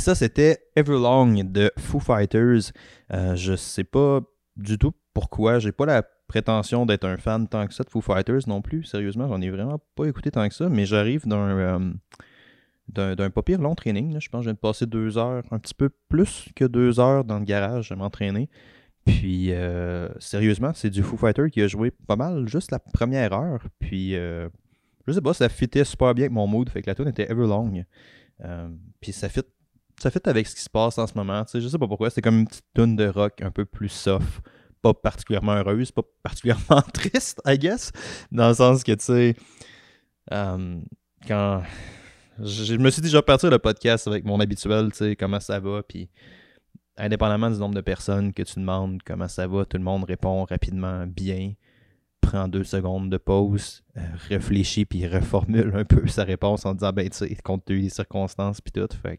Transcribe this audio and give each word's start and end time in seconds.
Ça, 0.00 0.14
c'était 0.14 0.60
Everlong 0.76 1.44
de 1.44 1.70
Foo 1.76 2.00
Fighters. 2.00 2.72
Euh, 3.12 3.36
je 3.36 3.54
sais 3.54 3.84
pas 3.84 4.22
du 4.56 4.78
tout 4.78 4.92
pourquoi. 5.12 5.58
J'ai 5.58 5.72
pas 5.72 5.84
la 5.84 6.02
prétention 6.26 6.86
d'être 6.86 7.04
un 7.04 7.18
fan 7.18 7.46
tant 7.46 7.66
que 7.66 7.74
ça 7.74 7.84
de 7.84 7.90
Foo 7.90 8.00
Fighters 8.00 8.48
non 8.48 8.62
plus. 8.62 8.84
Sérieusement, 8.84 9.28
j'en 9.28 9.42
ai 9.42 9.50
vraiment 9.50 9.78
pas 9.96 10.06
écouté 10.06 10.30
tant 10.30 10.48
que 10.48 10.54
ça, 10.54 10.70
mais 10.70 10.86
j'arrive 10.86 11.28
d'un. 11.28 11.36
Euh, 11.38 11.92
d'un 12.88 13.28
pas 13.28 13.42
pire 13.42 13.60
long 13.60 13.74
training. 13.74 14.18
Je 14.18 14.28
pense 14.30 14.40
que 14.40 14.44
je 14.44 14.48
viens 14.48 14.54
de 14.54 14.58
passer 14.58 14.86
deux 14.86 15.18
heures, 15.18 15.44
un 15.50 15.58
petit 15.58 15.74
peu 15.74 15.90
plus 16.08 16.48
que 16.56 16.64
deux 16.64 16.98
heures 16.98 17.24
dans 17.24 17.38
le 17.38 17.44
garage 17.44 17.92
à 17.92 17.96
m'entraîner. 17.96 18.48
Puis, 19.04 19.52
euh, 19.52 20.08
sérieusement, 20.18 20.72
c'est 20.74 20.90
du 20.90 21.02
Foo 21.02 21.18
Fighter 21.18 21.50
qui 21.50 21.60
a 21.60 21.68
joué 21.68 21.90
pas 21.90 22.16
mal 22.16 22.48
juste 22.48 22.70
la 22.70 22.78
première 22.78 23.34
heure. 23.34 23.60
Puis, 23.80 24.12
je 24.14 24.48
sais 25.12 25.20
pas, 25.20 25.34
ça 25.34 25.50
fitait 25.50 25.84
super 25.84 26.14
bien 26.14 26.24
avec 26.24 26.32
mon 26.32 26.46
mood. 26.46 26.70
Fait 26.70 26.80
que 26.80 26.88
la 26.88 26.94
tune 26.94 27.08
était 27.08 27.30
Everlong. 27.30 27.84
Puis, 29.00 29.12
ça 29.12 29.28
fit, 29.28 29.42
ça 30.00 30.10
fit 30.10 30.20
avec 30.24 30.46
ce 30.46 30.54
qui 30.54 30.62
se 30.62 30.70
passe 30.70 30.98
en 30.98 31.06
ce 31.06 31.14
moment. 31.14 31.46
sais 31.46 31.60
je 31.60 31.68
sais 31.68 31.78
pas 31.78 31.88
pourquoi. 31.88 32.10
C'est 32.10 32.22
comme 32.22 32.40
une 32.40 32.46
petite 32.46 32.64
tune 32.74 32.96
de 32.96 33.08
rock 33.08 33.40
un 33.42 33.50
peu 33.50 33.64
plus 33.64 33.88
soft. 33.88 34.40
Pas 34.82 34.94
particulièrement 34.94 35.52
heureuse, 35.52 35.92
pas 35.92 36.02
particulièrement 36.22 36.82
triste, 36.92 37.40
I 37.46 37.58
guess. 37.58 37.92
Dans 38.32 38.48
le 38.48 38.54
sens 38.54 38.82
que, 38.82 38.92
tu 38.92 39.04
sais, 39.04 39.36
quand 40.30 41.62
je, 42.42 42.74
me 42.76 42.90
suis 42.90 43.02
déjà 43.02 43.20
partir 43.20 43.50
le 43.50 43.58
podcast 43.58 44.08
avec 44.08 44.24
mon 44.24 44.40
habituel, 44.40 44.90
tu 44.92 44.98
sais, 44.98 45.16
comment 45.16 45.40
ça 45.40 45.60
va, 45.60 45.82
puis 45.82 46.08
indépendamment 46.96 47.50
du 47.50 47.58
nombre 47.58 47.74
de 47.74 47.80
personnes 47.80 48.32
que 48.32 48.42
tu 48.42 48.58
demandes 48.58 49.00
comment 49.04 49.28
ça 49.28 49.46
va, 49.46 49.64
tout 49.64 49.76
le 49.76 49.82
monde 49.82 50.04
répond 50.04 50.44
rapidement 50.44 51.06
bien, 51.06 51.52
prend 52.20 52.48
deux 52.48 52.64
secondes 52.64 53.10
de 53.10 53.16
pause, 53.16 53.82
euh, 53.96 54.00
réfléchit, 54.28 54.86
puis 54.86 55.06
reformule 55.06 55.72
un 55.74 55.84
peu 55.84 56.06
sa 56.08 56.24
réponse 56.24 56.64
en 56.64 56.74
disant, 56.74 56.92
ben, 56.92 57.08
tu 57.08 57.18
sais, 57.18 57.34
compte 57.36 57.64
tenu 57.64 57.82
des 57.82 57.90
circonstances, 57.90 58.60
puis 58.60 58.72
tout, 58.72 58.88
fait 59.02 59.18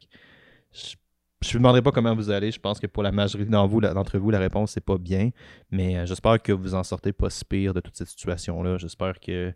je, 0.74 0.96
je 1.42 1.54
vous 1.54 1.58
demanderai 1.58 1.82
pas 1.82 1.92
comment 1.92 2.16
vous 2.16 2.30
allez. 2.30 2.52
Je 2.52 2.60
pense 2.60 2.80
que 2.80 2.88
pour 2.88 3.04
la 3.04 3.12
majorité 3.12 3.50
d'entre 3.50 4.18
vous, 4.18 4.30
la 4.30 4.40
réponse 4.40 4.72
c'est 4.72 4.86
pas 4.86 4.98
bien. 4.98 5.32
Mais 5.72 5.98
euh, 5.98 6.06
j'espère 6.06 6.42
que 6.42 6.52
vous 6.52 6.76
en 6.76 6.84
sortez 6.84 7.14
pas 7.14 7.30
si 7.30 7.44
pire 7.46 7.74
de 7.74 7.80
toute 7.80 7.98
cette 7.98 8.10
situation-là. 8.10 8.78
J'espère 8.78 9.20
que 9.20 9.54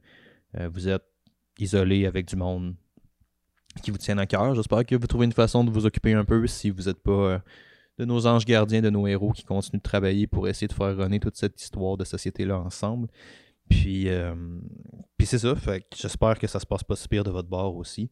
euh, 0.57 0.69
vous 0.71 0.87
êtes 0.87 1.05
isolé 1.59 2.05
avec 2.05 2.27
du 2.27 2.35
monde 2.35 2.75
qui 3.83 3.91
vous 3.91 3.97
tiennent 3.97 4.19
à 4.19 4.25
cœur. 4.25 4.55
J'espère 4.55 4.85
que 4.85 4.95
vous 4.95 5.07
trouvez 5.07 5.25
une 5.25 5.33
façon 5.33 5.63
de 5.63 5.69
vous 5.69 5.85
occuper 5.85 6.13
un 6.13 6.25
peu 6.25 6.47
si 6.47 6.69
vous 6.71 6.83
n'êtes 6.83 7.01
pas 7.01 7.11
euh, 7.11 7.39
de 7.99 8.05
nos 8.05 8.25
anges 8.25 8.45
gardiens, 8.45 8.81
de 8.81 8.89
nos 8.89 9.05
héros 9.05 9.31
qui 9.31 9.43
continuent 9.43 9.79
de 9.79 9.83
travailler 9.83 10.27
pour 10.27 10.47
essayer 10.47 10.67
de 10.67 10.73
faire 10.73 10.97
runner 10.97 11.19
toute 11.19 11.37
cette 11.37 11.61
histoire 11.61 11.97
de 11.97 12.03
société-là 12.03 12.59
ensemble. 12.59 13.07
Puis, 13.69 14.09
euh, 14.09 14.35
puis 15.17 15.25
c'est 15.25 15.39
ça, 15.39 15.55
fait 15.55 15.85
j'espère 15.95 16.37
que 16.37 16.47
ça 16.47 16.59
se 16.59 16.65
passe 16.65 16.83
pas 16.83 16.95
si 16.95 17.07
pire 17.07 17.23
de 17.23 17.31
votre 17.31 17.49
bord 17.49 17.75
aussi. 17.75 18.09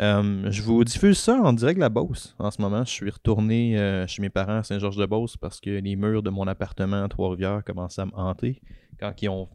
Euh, 0.00 0.50
je 0.50 0.62
vous 0.62 0.82
diffuse 0.84 1.18
ça 1.18 1.40
en 1.40 1.52
direct 1.52 1.76
de 1.76 1.80
la 1.80 1.88
Beauce 1.88 2.34
en 2.38 2.50
ce 2.50 2.60
moment. 2.60 2.84
Je 2.84 2.90
suis 2.90 3.10
retourné 3.10 4.04
chez 4.08 4.20
mes 4.20 4.30
parents 4.30 4.58
à 4.58 4.62
Saint-Georges-de-Beauce 4.62 5.36
parce 5.36 5.60
que 5.60 5.70
les 5.70 5.96
murs 5.96 6.22
de 6.22 6.30
mon 6.30 6.46
appartement 6.46 7.04
à 7.04 7.08
Trois-Rivières 7.08 7.62
commençaient 7.64 8.02
à 8.02 8.06
me 8.06 8.14
hanter 8.14 8.60
quand 8.98 9.12
ils 9.22 9.28
ont... 9.28 9.48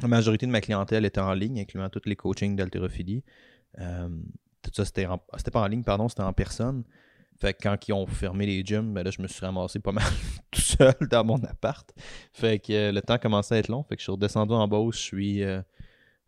La 0.00 0.08
majorité 0.08 0.46
de 0.46 0.50
ma 0.50 0.60
clientèle 0.60 1.04
était 1.04 1.20
en 1.20 1.34
ligne, 1.34 1.60
incluant 1.60 1.88
tous 1.88 2.06
les 2.06 2.16
coachings 2.16 2.56
d'haltérophilie. 2.56 3.22
Tout 3.76 4.70
ça, 4.72 4.84
c'était, 4.84 5.06
c'était 5.36 5.50
pas 5.50 5.60
en 5.60 5.66
ligne, 5.66 5.84
pardon, 5.84 6.08
c'était 6.08 6.22
en 6.22 6.32
personne. 6.32 6.82
Fait 7.42 7.54
que 7.54 7.64
quand 7.64 7.88
ils 7.88 7.92
ont 7.92 8.06
fermé 8.06 8.46
les 8.46 8.64
gyms, 8.64 8.94
ben 8.94 9.02
là, 9.02 9.10
je 9.10 9.20
me 9.20 9.26
suis 9.26 9.44
ramassé 9.44 9.80
pas 9.80 9.90
mal 9.90 10.04
tout 10.52 10.60
seul 10.60 10.94
dans 11.10 11.24
mon 11.24 11.42
appart. 11.42 11.92
Fait 12.32 12.60
que 12.60 12.72
euh, 12.72 12.92
le 12.92 13.02
temps 13.02 13.18
commençait 13.18 13.56
à 13.56 13.58
être 13.58 13.66
long. 13.66 13.82
Fait 13.82 13.96
que 13.96 14.00
je 14.00 14.04
suis 14.04 14.12
redescendu 14.12 14.52
en 14.52 14.68
bas. 14.68 14.78
Je 14.92 14.96
suis 14.96 15.42
euh, 15.42 15.60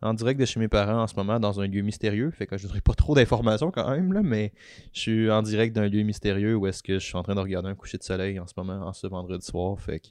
en 0.03 0.13
direct 0.13 0.41
de 0.41 0.45
chez 0.45 0.59
mes 0.59 0.67
parents 0.67 1.05
en 1.05 1.07
ce 1.07 1.15
moment 1.15 1.39
dans 1.39 1.61
un 1.61 1.69
lieu 1.69 1.83
mystérieux. 1.83 2.33
Fait 2.33 2.49
que 2.49 2.59
je 2.59 2.67
n'aurai 2.67 2.81
pas 2.81 2.95
trop 2.95 3.15
d'informations 3.15 3.71
quand 3.71 3.89
même, 3.89 4.13
là, 4.13 4.23
mais 4.25 4.53
je 4.93 5.01
suis 5.03 5.31
en 5.31 5.43
direct 5.43 5.77
d'un 5.77 5.87
lieu 5.87 6.03
mystérieux 6.03 6.57
où 6.57 6.67
est-ce 6.67 6.83
que 6.83 6.95
je 6.95 7.07
suis 7.07 7.17
en 7.17 7.23
train 7.23 7.37
de 7.37 7.41
regarder 7.41 7.69
un 7.69 7.77
coucher 7.77 7.99
de 7.99 8.03
soleil 8.03 8.41
en 8.41 8.49
ce 8.49 8.55
moment, 8.57 8.85
en 8.85 8.93
ce 8.93 9.07
vendredi 9.07 9.47
soir. 9.47 9.79
Fait 9.79 10.01
que 10.01 10.09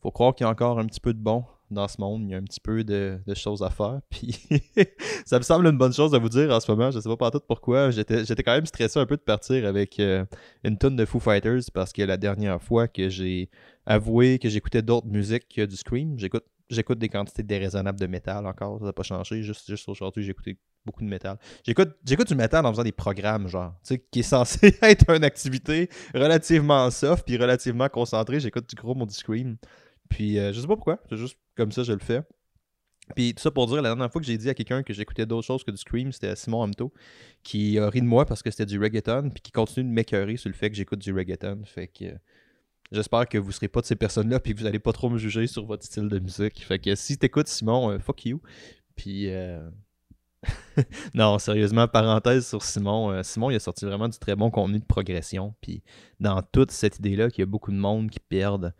faut 0.00 0.10
croire 0.10 0.34
qu'il 0.34 0.44
y 0.44 0.48
a 0.48 0.50
encore 0.50 0.80
un 0.80 0.86
petit 0.86 0.98
peu 0.98 1.14
de 1.14 1.20
bon 1.20 1.44
dans 1.72 1.88
ce 1.88 2.00
monde. 2.00 2.22
Il 2.24 2.30
y 2.30 2.34
a 2.34 2.38
un 2.38 2.42
petit 2.42 2.60
peu 2.60 2.84
de, 2.84 3.18
choses 3.34 3.62
à 3.62 3.70
faire. 3.70 4.00
Puis 4.10 4.36
ça 5.26 5.38
me 5.38 5.42
semble 5.42 5.66
une 5.66 5.78
bonne 5.78 5.92
chose 5.92 6.14
à 6.14 6.18
vous 6.18 6.28
dire 6.28 6.50
en 6.50 6.60
ce 6.60 6.70
moment. 6.70 6.90
Je 6.90 7.00
sais 7.00 7.08
pas 7.08 7.16
pas 7.16 7.30
tout 7.30 7.42
pourquoi. 7.46 7.90
J'étais, 7.90 8.24
quand 8.42 8.54
même 8.54 8.66
stressé 8.66 8.98
un 8.98 9.06
peu 9.06 9.16
de 9.16 9.22
partir 9.22 9.66
avec 9.66 9.98
euh, 10.00 10.24
une 10.64 10.78
tonne 10.78 10.96
de 10.96 11.04
Foo 11.04 11.20
Fighters 11.20 11.62
parce 11.72 11.92
que 11.92 12.02
la 12.02 12.16
dernière 12.16 12.60
fois 12.62 12.88
que 12.88 13.08
j'ai 13.08 13.50
avoué 13.86 14.38
que 14.38 14.48
j'écoutais 14.48 14.82
d'autres 14.82 15.08
musiques 15.08 15.48
que 15.48 15.64
du 15.64 15.76
Scream, 15.76 16.18
j'écoute, 16.18 16.44
j'écoute 16.70 16.98
des 16.98 17.08
quantités 17.08 17.42
déraisonnables 17.42 17.98
de 18.00 18.06
métal 18.06 18.46
encore. 18.46 18.78
Ça 18.80 18.86
n'a 18.86 18.92
pas 18.92 19.02
changé. 19.02 19.42
Juste, 19.42 19.68
juste 19.68 19.88
aujourd'hui, 19.88 20.24
j'ai 20.24 20.34
beaucoup 20.84 21.02
de 21.02 21.08
métal. 21.08 21.38
J'écoute, 21.64 21.94
du 22.04 22.34
métal 22.34 22.66
en 22.66 22.70
faisant 22.70 22.82
des 22.82 22.92
programmes, 22.92 23.48
genre, 23.48 23.74
qui 24.10 24.20
est 24.20 24.22
censé 24.22 24.76
être 24.82 25.10
une 25.10 25.24
activité 25.24 25.88
relativement 26.14 26.90
soft 26.90 27.24
puis 27.26 27.36
relativement 27.36 27.88
concentrée. 27.88 28.40
J'écoute 28.40 28.68
du 28.68 28.76
gros 28.76 28.94
mon 28.94 29.06
du 29.06 29.14
Scream. 29.14 29.56
Puis 30.12 30.38
euh, 30.38 30.52
je 30.52 30.60
sais 30.60 30.66
pas 30.66 30.76
pourquoi, 30.76 31.00
c'est 31.08 31.16
juste 31.16 31.38
comme 31.56 31.72
ça 31.72 31.82
je 31.82 31.92
le 31.92 31.98
fais. 31.98 32.20
Puis 33.16 33.34
tout 33.34 33.40
ça 33.40 33.50
pour 33.50 33.66
dire, 33.66 33.76
la 33.76 33.90
dernière 33.90 34.12
fois 34.12 34.20
que 34.20 34.26
j'ai 34.26 34.36
dit 34.36 34.48
à 34.48 34.54
quelqu'un 34.54 34.82
que 34.82 34.92
j'écoutais 34.92 35.26
d'autres 35.26 35.46
choses 35.46 35.64
que 35.64 35.70
du 35.70 35.76
Scream, 35.76 36.12
c'était 36.12 36.36
Simon 36.36 36.62
Hamto, 36.62 36.92
qui 37.42 37.78
a 37.78 37.88
ri 37.88 38.00
de 38.00 38.06
moi 38.06 38.26
parce 38.26 38.42
que 38.42 38.50
c'était 38.50 38.66
du 38.66 38.78
reggaeton, 38.78 39.30
puis 39.30 39.40
qui 39.42 39.52
continue 39.52 39.88
de 39.88 39.92
m'écœurer 39.92 40.36
sur 40.36 40.50
le 40.50 40.54
fait 40.54 40.70
que 40.70 40.76
j'écoute 40.76 41.00
du 41.00 41.12
reggaeton. 41.12 41.62
Fait 41.64 41.88
que 41.88 42.04
j'espère 42.92 43.26
que 43.28 43.38
vous 43.38 43.52
serez 43.52 43.68
pas 43.68 43.80
de 43.80 43.86
ces 43.86 43.96
personnes-là, 43.96 44.38
puis 44.38 44.54
que 44.54 44.60
vous 44.60 44.66
allez 44.66 44.78
pas 44.78 44.92
trop 44.92 45.08
me 45.08 45.18
juger 45.18 45.46
sur 45.46 45.64
votre 45.64 45.84
style 45.84 46.08
de 46.08 46.18
musique. 46.18 46.62
Fait 46.64 46.78
que 46.78 46.94
si 46.94 47.16
t'écoutes 47.16 47.48
Simon, 47.48 47.90
euh, 47.90 47.98
fuck 47.98 48.24
you. 48.26 48.40
Puis 48.94 49.30
euh, 49.30 49.66
non, 51.14 51.38
sérieusement, 51.38 51.88
parenthèse 51.88 52.46
sur 52.46 52.62
Simon. 52.62 53.22
Simon, 53.22 53.50
il 53.50 53.56
a 53.56 53.60
sorti 53.60 53.86
vraiment 53.86 54.08
du 54.08 54.18
très 54.18 54.36
bon 54.36 54.50
contenu 54.50 54.78
de 54.78 54.84
progression. 54.84 55.54
Puis 55.62 55.82
dans 56.20 56.42
toute 56.42 56.70
cette 56.70 56.98
idée-là, 56.98 57.30
qu'il 57.30 57.40
y 57.40 57.42
a 57.42 57.46
beaucoup 57.46 57.72
de 57.72 57.76
monde 57.78 58.10
qui 58.10 58.20
perdent 58.20 58.74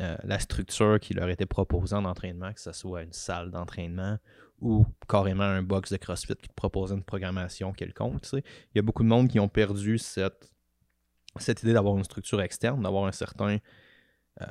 euh, 0.00 0.16
la 0.22 0.38
structure 0.38 1.00
qui 1.00 1.14
leur 1.14 1.28
était 1.28 1.46
proposée 1.46 1.96
en 1.96 2.04
entraînement, 2.04 2.52
que 2.52 2.60
ce 2.60 2.72
soit 2.72 3.02
une 3.02 3.12
salle 3.12 3.50
d'entraînement 3.50 4.18
ou 4.60 4.86
carrément 5.08 5.44
un 5.44 5.62
box 5.62 5.92
de 5.92 5.96
CrossFit 5.96 6.36
qui 6.36 6.48
te 6.48 6.54
proposait 6.54 6.94
une 6.94 7.02
programmation 7.02 7.72
quelconque. 7.72 8.22
Il 8.32 8.42
y 8.76 8.78
a 8.78 8.82
beaucoup 8.82 9.02
de 9.02 9.08
monde 9.08 9.28
qui 9.28 9.40
ont 9.40 9.48
perdu 9.48 9.98
cette, 9.98 10.52
cette 11.36 11.62
idée 11.62 11.72
d'avoir 11.72 11.96
une 11.96 12.04
structure 12.04 12.40
externe, 12.40 12.82
d'avoir 12.82 13.06
un 13.06 13.12
certain. 13.12 13.58
Euh, 14.40 14.46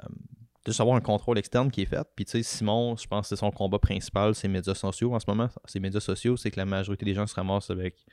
de 0.65 0.73
savoir 0.73 0.97
un 0.97 1.01
contrôle 1.01 1.37
externe 1.37 1.71
qui 1.71 1.83
est 1.83 1.85
fait. 1.85 2.05
Puis 2.13 2.25
tu 2.25 2.31
sais, 2.31 2.43
Simon, 2.43 2.97
je 2.97 3.07
pense 3.07 3.21
que 3.21 3.27
c'est 3.29 3.39
son 3.39 3.51
combat 3.51 3.79
principal, 3.79 4.35
ses 4.35 4.49
médias 4.49 4.75
sociaux 4.75 5.15
en 5.15 5.19
ce 5.21 5.23
moment. 5.25 5.47
Ces 5.63 5.79
médias 5.79 6.01
sociaux, 6.01 6.35
c'est 6.35 6.51
que 6.51 6.59
la 6.59 6.65
majorité 6.65 7.05
des 7.05 7.13
gens 7.13 7.25
se 7.25 7.35
ramassent 7.35 7.69
avec 7.69 8.05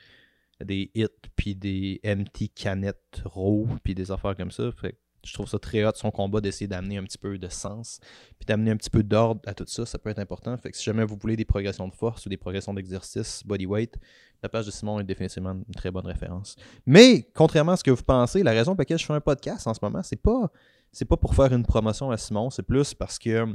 des 0.63 0.89
hits, 0.95 1.07
puis 1.35 1.53
des 1.53 1.99
empty 2.07 2.47
canettes 2.47 3.21
raw, 3.25 3.67
puis 3.83 3.93
des 3.93 4.09
affaires 4.09 4.37
comme 4.37 4.51
ça. 4.51 4.71
Fait 4.71 4.97
je 5.25 5.33
trouve 5.33 5.47
ça 5.47 5.59
très 5.59 5.83
hot 5.83 5.91
son 5.95 6.11
combat 6.11 6.39
d'essayer 6.39 6.67
d'amener 6.67 6.97
un 6.97 7.03
petit 7.03 7.17
peu 7.17 7.37
de 7.37 7.49
sens, 7.49 7.99
puis 8.37 8.45
d'amener 8.45 8.71
un 8.71 8.77
petit 8.77 8.89
peu 8.89 9.03
d'ordre 9.03 9.41
à 9.45 9.53
tout 9.53 9.65
ça, 9.67 9.85
ça 9.85 9.97
peut 9.97 10.09
être 10.09 10.19
important. 10.19 10.55
Fait 10.57 10.71
que 10.71 10.77
si 10.77 10.83
jamais 10.83 11.03
vous 11.03 11.17
voulez 11.17 11.35
des 11.35 11.45
progressions 11.45 11.87
de 11.87 11.93
force 11.93 12.25
ou 12.25 12.29
des 12.29 12.37
progressions 12.37 12.73
d'exercice, 12.73 13.41
bodyweight, 13.45 13.95
la 14.43 14.49
page 14.49 14.65
de 14.65 14.71
Simon 14.71 14.99
est 14.99 15.03
définitivement 15.03 15.53
une 15.53 15.75
très 15.75 15.91
bonne 15.91 16.05
référence. 16.05 16.55
Mais 16.85 17.27
contrairement 17.33 17.73
à 17.73 17.77
ce 17.77 17.83
que 17.83 17.91
vous 17.91 18.03
pensez, 18.03 18.43
la 18.43 18.51
raison 18.51 18.73
pour 18.73 18.81
laquelle 18.81 18.99
je 18.99 19.05
fais 19.05 19.13
un 19.13 19.21
podcast 19.21 19.65
en 19.67 19.73
ce 19.73 19.79
moment, 19.81 20.03
c'est 20.03 20.21
pas 20.21 20.51
c'est 20.91 21.05
pas 21.05 21.17
pour 21.17 21.35
faire 21.35 21.51
une 21.51 21.65
promotion 21.65 22.11
à 22.11 22.17
Simon, 22.17 22.49
c'est 22.49 22.63
plus 22.63 22.93
parce 22.93 23.19
que 23.19 23.45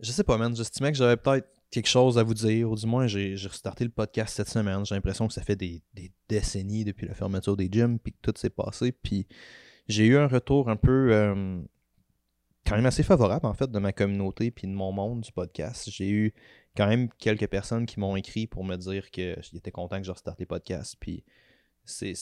je 0.00 0.12
sais 0.12 0.22
pas, 0.22 0.36
man, 0.36 0.54
j'estimais 0.54 0.92
que 0.92 0.98
j'avais 0.98 1.16
peut-être 1.16 1.48
quelque 1.70 1.88
chose 1.88 2.18
à 2.18 2.22
vous 2.22 2.34
dire, 2.34 2.70
ou 2.70 2.76
du 2.76 2.86
moins 2.86 3.06
j'ai 3.06 3.34
restarté 3.34 3.84
le 3.84 3.90
podcast 3.90 4.36
cette 4.36 4.48
semaine. 4.48 4.84
J'ai 4.86 4.94
l'impression 4.94 5.26
que 5.26 5.34
ça 5.34 5.42
fait 5.42 5.56
des, 5.56 5.82
des, 5.94 6.12
décennies 6.28 6.84
depuis 6.84 7.06
la 7.06 7.14
fermeture 7.14 7.56
des 7.56 7.68
gyms, 7.70 7.98
puis 7.98 8.12
que 8.12 8.18
tout 8.22 8.34
s'est 8.36 8.50
passé, 8.50 8.92
puis 8.92 9.26
j'ai 9.88 10.06
eu 10.06 10.16
un 10.16 10.28
retour 10.28 10.68
un 10.68 10.76
peu 10.76 11.12
euh, 11.12 11.60
quand 12.66 12.76
même 12.76 12.86
assez 12.86 13.02
favorable 13.02 13.46
en 13.46 13.54
fait 13.54 13.70
de 13.70 13.78
ma 13.78 13.92
communauté 13.92 14.50
puis 14.50 14.66
de 14.66 14.72
mon 14.72 14.92
monde 14.92 15.22
du 15.22 15.32
podcast. 15.32 15.88
J'ai 15.90 16.10
eu 16.10 16.34
quand 16.76 16.86
même 16.86 17.08
quelques 17.18 17.48
personnes 17.48 17.86
qui 17.86 17.98
m'ont 17.98 18.16
écrit 18.16 18.46
pour 18.46 18.64
me 18.64 18.76
dire 18.76 19.10
qu'ils 19.10 19.38
étaient 19.54 19.70
contents 19.70 19.98
que 19.98 20.06
je 20.06 20.12
restarte 20.12 20.38
les 20.38 20.46
podcasts. 20.46 20.96
Puis 21.00 21.24
c'est 21.84 22.14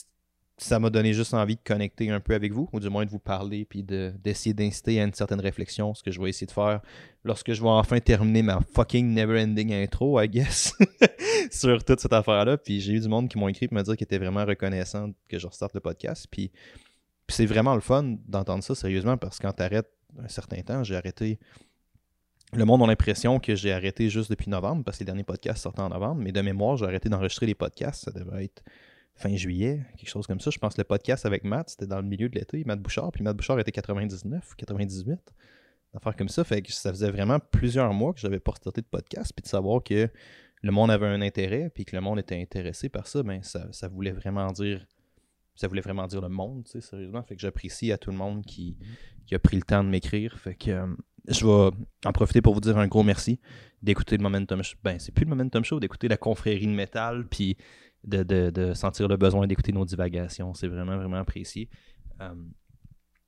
ça 0.59 0.79
m'a 0.79 0.89
donné 0.89 1.13
juste 1.13 1.35
envie 1.35 1.57
de 1.57 1.61
connecter 1.63 2.09
un 2.09 2.21
peu 2.21 2.35
avec 2.35 2.53
vous, 2.53 2.69
ou 2.73 2.81
du 2.81 2.89
moins 2.89 3.05
de 3.05 3.11
vous 3.11 3.19
parler, 3.19 3.67
puis 3.67 3.83
d'essayer 3.83 4.55
d'inciter 4.55 4.99
à 5.01 5.05
une 5.05 5.13
certaine 5.13 5.41
réflexion, 5.41 5.93
ce 5.93 6.03
que 6.03 6.11
je 6.11 6.21
vais 6.21 6.31
essayer 6.31 6.47
de 6.47 6.53
faire 6.53 6.81
lorsque 7.25 7.53
je 7.53 7.61
vais 7.61 7.69
enfin 7.69 8.01
terminer 8.01 8.43
ma 8.43 8.61
fucking 8.75 9.13
never-ending 9.13 9.75
intro, 9.75 10.19
I 10.19 10.29
guess, 10.29 10.73
sur 11.51 11.85
toute 11.85 12.01
cette 12.01 12.13
affaire-là. 12.13 12.57
Puis 12.57 12.81
j'ai 12.81 12.95
eu 12.95 13.01
du 13.01 13.09
monde 13.09 13.29
qui 13.29 13.37
m'ont 13.37 13.49
écrit 13.49 13.69
pour 13.69 13.77
me 13.77 13.83
dire 13.83 13.97
qu'ils 13.97 14.05
étaient 14.05 14.19
vraiment 14.19 14.47
reconnaissants 14.47 15.11
que 15.29 15.39
je 15.39 15.47
restarte 15.47 15.75
le 15.75 15.81
podcast. 15.81 16.27
Puis 16.31 16.51
puis 17.27 17.37
c'est 17.37 17.47
vraiment 17.47 17.75
le 17.75 17.81
fun 17.81 18.17
d'entendre 18.27 18.63
ça 18.63 18.75
sérieusement 18.75 19.17
parce 19.17 19.39
que 19.39 19.47
quand 19.47 19.53
tu 19.53 19.63
arrêtes 19.63 19.91
un 20.19 20.29
certain 20.29 20.63
temps, 20.63 20.85
j'ai 20.85 20.97
arrêté. 20.97 21.39
Le 22.53 22.65
monde 22.65 22.83
a 22.83 22.87
l'impression 22.87 23.41
que 23.41 23.55
j'ai 23.55 23.73
arrêté 23.73 24.09
juste 24.09 24.31
depuis 24.31 24.49
novembre 24.49 24.85
parce 24.85 24.99
que 24.99 25.03
les 25.03 25.07
derniers 25.07 25.25
podcasts 25.25 25.63
sortaient 25.63 25.83
en 25.83 25.89
novembre, 25.89 26.23
mais 26.23 26.33
de 26.33 26.41
mémoire, 26.41 26.77
j'ai 26.77 26.85
arrêté 26.85 27.09
d'enregistrer 27.09 27.47
les 27.47 27.55
podcasts. 27.55 28.05
Ça 28.05 28.13
devait 28.13 28.45
être 28.45 28.63
fin 29.17 29.35
juillet, 29.35 29.85
quelque 29.97 30.09
chose 30.09 30.27
comme 30.27 30.41
ça. 30.41 30.51
Je 30.51 30.59
pense 30.59 30.75
que 30.75 30.81
le 30.81 30.85
podcast 30.85 31.27
avec 31.27 31.43
Matt, 31.43 31.71
c'était 31.71 31.87
dans 31.87 32.01
le 32.01 32.07
milieu 32.07 32.29
de 32.29 32.39
l'été, 32.39 32.63
Matt 32.65 32.81
Bouchard, 32.81 33.11
puis 33.13 33.25
Matt 33.25 33.37
Bouchard 33.37 33.59
était 33.59 33.73
99, 33.73 34.55
98, 34.57 35.19
affaire 35.95 36.17
comme 36.17 36.29
ça. 36.29 36.45
Fait 36.45 36.63
que 36.63 36.73
ça 36.73 36.91
faisait 36.91 37.11
vraiment 37.11 37.39
plusieurs 37.39 37.93
mois 37.93 38.13
que 38.13 38.21
j'avais 38.21 38.41
pas 38.41 38.53
starté 38.55 38.83
de 38.83 38.87
podcast, 38.87 39.33
puis 39.35 39.43
de 39.43 39.49
savoir 39.49 39.83
que 39.83 40.09
le 40.63 40.73
monde 40.73 40.91
avait 40.91 41.07
un 41.07 41.23
intérêt, 41.23 41.71
puis 41.75 41.85
que 41.85 41.97
le 41.97 42.03
monde 42.03 42.19
était 42.19 42.41
intéressé 42.41 42.89
par 42.89 43.07
ça, 43.07 43.23
ben 43.23 43.43
ça, 43.43 43.67
ça 43.73 43.89
voulait 43.89 44.13
vraiment 44.13 44.53
dire 44.53 44.87
ça 45.57 45.69
voulait 45.69 45.81
vraiment 45.81 46.07
dire 46.07 46.21
le 46.21 46.29
monde, 46.29 46.65
tu 46.65 46.73
sais, 46.73 46.81
sérieusement. 46.81 47.23
Fait 47.23 47.35
que 47.35 47.41
j'apprécie 47.41 47.93
à 47.93 47.99
tout 47.99 48.11
le 48.11 48.17
monde 48.17 48.45
qui, 48.45 48.77
qui 49.27 49.35
a 49.35 49.39
pris 49.39 49.57
le 49.57 49.63
temps 49.63 49.83
de 49.83 49.89
m'écrire. 49.89 50.39
Fait 50.39 50.55
que 50.55 50.71
euh, 50.71 50.87
je 51.29 51.47
vais 51.47 51.77
en 52.05 52.13
profiter 52.13 52.43
pour 52.43 52.55
vous 52.55 52.61
dire 52.61 52.79
un 52.79 52.87
gros 52.87 53.03
merci 53.03 53.41
d'écouter 53.83 54.17
le 54.17 54.23
Momentum 54.23 54.63
Show. 54.63 54.77
Ben, 54.85 54.99
c'est 54.99 55.13
plus 55.13 55.25
le 55.25 55.31
Momentum 55.31 55.65
Show, 55.65 55.81
d'écouter 55.81 56.09
la 56.09 56.17
confrérie 56.17 56.67
de 56.67 56.73
métal, 56.73 57.27
puis 57.29 57.57
de, 58.05 58.23
de, 58.23 58.51
de 58.51 58.75
sentir 58.75 59.09
le 59.09 59.17
besoin 59.17 59.47
d'écouter 59.47 59.73
nos 59.73 59.85
divagations. 59.85 60.55
C'est 60.55 60.69
vraiment, 60.69 60.97
vraiment 60.97 61.17
apprécié. 61.17 61.69
Euh, 62.21 62.35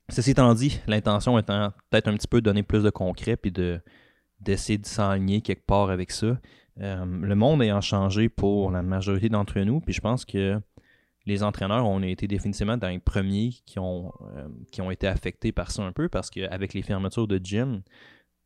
ceci 0.09 0.31
étant 0.31 0.55
dit, 0.55 0.81
l'intention 0.87 1.39
étant 1.39 1.73
peut-être 1.91 2.09
un 2.09 2.15
petit 2.15 2.29
peu 2.29 2.41
de 2.41 2.45
donner 2.45 2.63
plus 2.63 2.83
de 2.83 2.91
concret, 2.91 3.37
puis 3.37 3.51
de, 3.51 3.81
d'essayer 4.41 4.79
de 4.79 4.87
s'aligner 4.87 5.41
quelque 5.41 5.67
part 5.67 5.91
avec 5.91 6.11
ça. 6.11 6.39
Euh, 6.81 7.05
le 7.05 7.35
monde 7.35 7.63
ayant 7.63 7.81
changé 7.81 8.29
pour 8.29 8.71
la 8.71 8.83
majorité 8.83 9.29
d'entre 9.29 9.59
nous, 9.61 9.81
puis 9.81 9.93
je 9.93 10.01
pense 10.01 10.25
que 10.25 10.61
les 11.29 11.43
entraîneurs 11.43 11.87
ont 11.87 12.03
été 12.03 12.27
définitivement 12.27 12.79
dans 12.79 12.89
les 12.89 12.99
premiers 12.99 13.51
qui 13.67 13.79
ont, 13.79 14.13
euh, 14.35 14.49
qui 14.73 14.81
ont 14.81 14.91
été 14.91 15.07
affectés 15.07 15.53
par 15.53 15.71
ça 15.71 15.83
un 15.83 15.93
peu, 15.93 16.09
parce 16.09 16.31
qu'avec 16.31 16.73
les 16.73 16.83
fermetures 16.83 17.29
de 17.29 17.39
gym, 17.43 17.83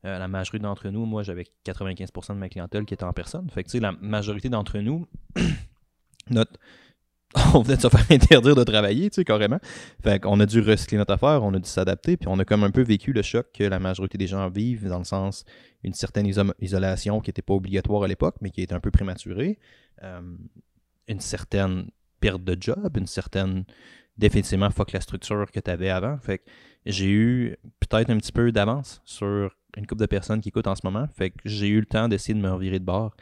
euh, 0.05 0.19
la 0.19 0.27
majorité 0.27 0.65
d'entre 0.65 0.89
nous, 0.89 1.07
moi 1.07 1.23
j'avais 1.23 1.47
95% 1.65 2.35
de 2.35 2.39
ma 2.39 2.49
clientèle 2.49 2.85
qui 2.85 2.95
était 2.95 3.05
en 3.05 3.13
personne. 3.13 3.49
Fait 3.51 3.63
que 3.63 3.79
la 3.79 3.93
majorité 3.93 4.49
d'entre 4.49 4.79
nous, 4.79 5.07
notre, 6.31 6.59
on 7.55 7.63
venait 7.63 7.77
de 7.77 7.83
se 7.83 7.89
faire 7.89 8.05
interdire 8.11 8.57
de 8.57 8.65
travailler, 8.65 9.11
tu 9.11 9.15
sais, 9.15 9.25
carrément. 9.25 9.61
Fait 10.03 10.21
qu'on 10.21 10.41
a 10.41 10.47
dû 10.47 10.61
recycler 10.61 10.99
notre 10.99 11.15
affaire, 11.15 11.45
on 11.45 11.55
a 11.55 11.61
dû 11.61 11.69
s'adapter, 11.69 12.17
puis 12.17 12.27
on 12.29 12.39
a 12.41 12.45
comme 12.45 12.65
un 12.65 12.73
peu 12.73 12.83
vécu 12.83 13.13
le 13.13 13.23
choc 13.23 13.47
que 13.55 13.63
la 13.63 13.79
majorité 13.79 14.19
des 14.19 14.27
gens 14.27 14.49
vivent, 14.51 14.89
dans 14.89 14.99
le 14.99 15.05
sens 15.05 15.45
une 15.85 15.95
certaine 15.95 16.27
isolation 16.61 17.21
qui 17.21 17.31
n'était 17.31 17.43
pas 17.43 17.55
obligatoire 17.55 18.03
à 18.03 18.09
l'époque, 18.09 18.35
mais 18.41 18.51
qui 18.51 18.61
était 18.61 18.75
un 18.75 18.81
peu 18.81 18.91
prématurée, 18.91 19.61
euh, 20.03 20.21
une 21.07 21.21
certaine 21.21 21.87
perte 22.23 22.45
de 22.45 22.57
job, 22.59 22.97
une 22.97 23.07
certaine 23.07 23.65
définitivement 24.17 24.71
fuck 24.71 24.93
la 24.93 25.01
structure 25.01 25.51
que 25.51 25.61
tu 25.61 25.71
avais 25.71 25.91
avant. 25.91 26.17
Fait 26.19 26.39
que 26.39 26.45
j'ai 26.87 27.11
eu 27.11 27.57
peut-être 27.81 28.11
un 28.11 28.17
petit 28.17 28.33
peu 28.33 28.53
d'avance 28.53 29.03
sur 29.05 29.51
une 29.77 29.87
couple 29.87 30.03
de 30.03 30.07
personnes 30.07 30.41
qui 30.41 30.51
écoutent 30.51 30.69
en 30.69 30.77
ce 30.77 30.83
moment. 30.85 31.07
Fait 31.17 31.31
que 31.31 31.37
j'ai 31.45 31.69
eu 31.69 31.81
le 31.81 31.87
temps 31.87 32.09
d'essayer 32.09 32.35
de 32.35 32.41
me 32.41 32.51
revirer 32.51 32.79
de 32.79 32.85
bord. 32.85 33.15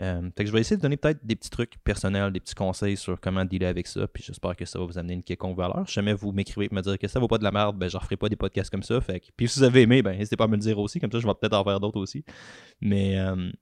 Euh, 0.00 0.22
fait 0.36 0.42
que 0.42 0.46
je 0.46 0.52
vais 0.52 0.60
essayer 0.60 0.76
de 0.76 0.82
donner 0.82 0.96
peut-être 0.96 1.24
des 1.24 1.36
petits 1.36 1.50
trucs 1.50 1.78
personnels, 1.84 2.32
des 2.32 2.40
petits 2.40 2.54
conseils 2.54 2.96
sur 2.96 3.20
comment 3.20 3.44
dealer 3.44 3.68
avec 3.68 3.86
ça, 3.86 4.08
puis 4.08 4.24
j'espère 4.24 4.56
que 4.56 4.64
ça 4.64 4.78
va 4.80 4.84
vous 4.84 4.98
amener 4.98 5.14
une 5.14 5.22
quelconque 5.22 5.56
valeur. 5.56 5.84
Si 5.88 5.94
jamais 5.94 6.14
vous 6.14 6.32
m'écrivez 6.32 6.66
et 6.70 6.74
me 6.74 6.80
dire 6.80 6.98
que 6.98 7.06
ça 7.06 7.20
vaut 7.20 7.28
pas 7.28 7.38
de 7.38 7.44
la 7.44 7.52
merde, 7.52 7.78
ben 7.78 7.88
je 7.88 7.96
referai 7.96 8.16
pas 8.16 8.28
des 8.28 8.36
podcasts 8.36 8.70
comme 8.70 8.82
ça. 8.82 9.00
Fait 9.00 9.20
que, 9.20 9.26
puis 9.36 9.46
si 9.46 9.60
vous 9.60 9.64
avez 9.64 9.82
aimé, 9.82 10.02
ben 10.02 10.16
n'hésitez 10.16 10.36
pas 10.36 10.44
à 10.44 10.48
me 10.48 10.56
le 10.56 10.62
dire 10.62 10.78
aussi, 10.80 10.98
comme 10.98 11.12
ça 11.12 11.20
je 11.20 11.26
vais 11.26 11.34
peut-être 11.40 11.54
en 11.54 11.62
faire 11.62 11.78
d'autres 11.78 12.00
aussi. 12.00 12.24
Mais 12.80 13.18
euh, 13.18 13.52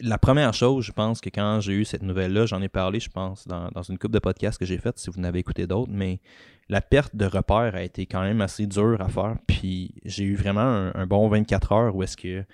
la 0.00 0.18
première 0.18 0.54
chose, 0.54 0.84
je 0.84 0.92
pense 0.92 1.20
que 1.20 1.28
quand 1.28 1.60
j'ai 1.60 1.74
eu 1.74 1.84
cette 1.84 2.02
nouvelle-là, 2.02 2.46
j'en 2.46 2.62
ai 2.62 2.68
parlé, 2.68 3.00
je 3.00 3.10
pense, 3.10 3.46
dans, 3.46 3.82
une 3.82 3.98
couple 3.98 4.14
de 4.14 4.18
podcasts 4.18 4.58
que 4.58 4.64
j'ai 4.64 4.78
fait, 4.78 4.98
si 4.98 5.10
vous 5.10 5.20
n'avez 5.20 5.40
écouté 5.40 5.66
d'autres, 5.66 5.92
mais 5.92 6.20
la 6.68 6.80
perte 6.80 7.14
de 7.14 7.26
repère 7.26 7.74
a 7.74 7.82
été 7.82 8.06
quand 8.06 8.22
même 8.22 8.40
assez 8.40 8.66
dure 8.66 9.00
à 9.00 9.08
faire. 9.08 9.36
Puis 9.46 9.94
j'ai 10.04 10.24
eu 10.24 10.34
vraiment 10.34 10.90
un, 10.94 11.06
bon 11.06 11.28
24 11.28 11.72
heures 11.72 11.96
où 11.96 12.02
est-ce 12.02 12.16
que 12.16 12.44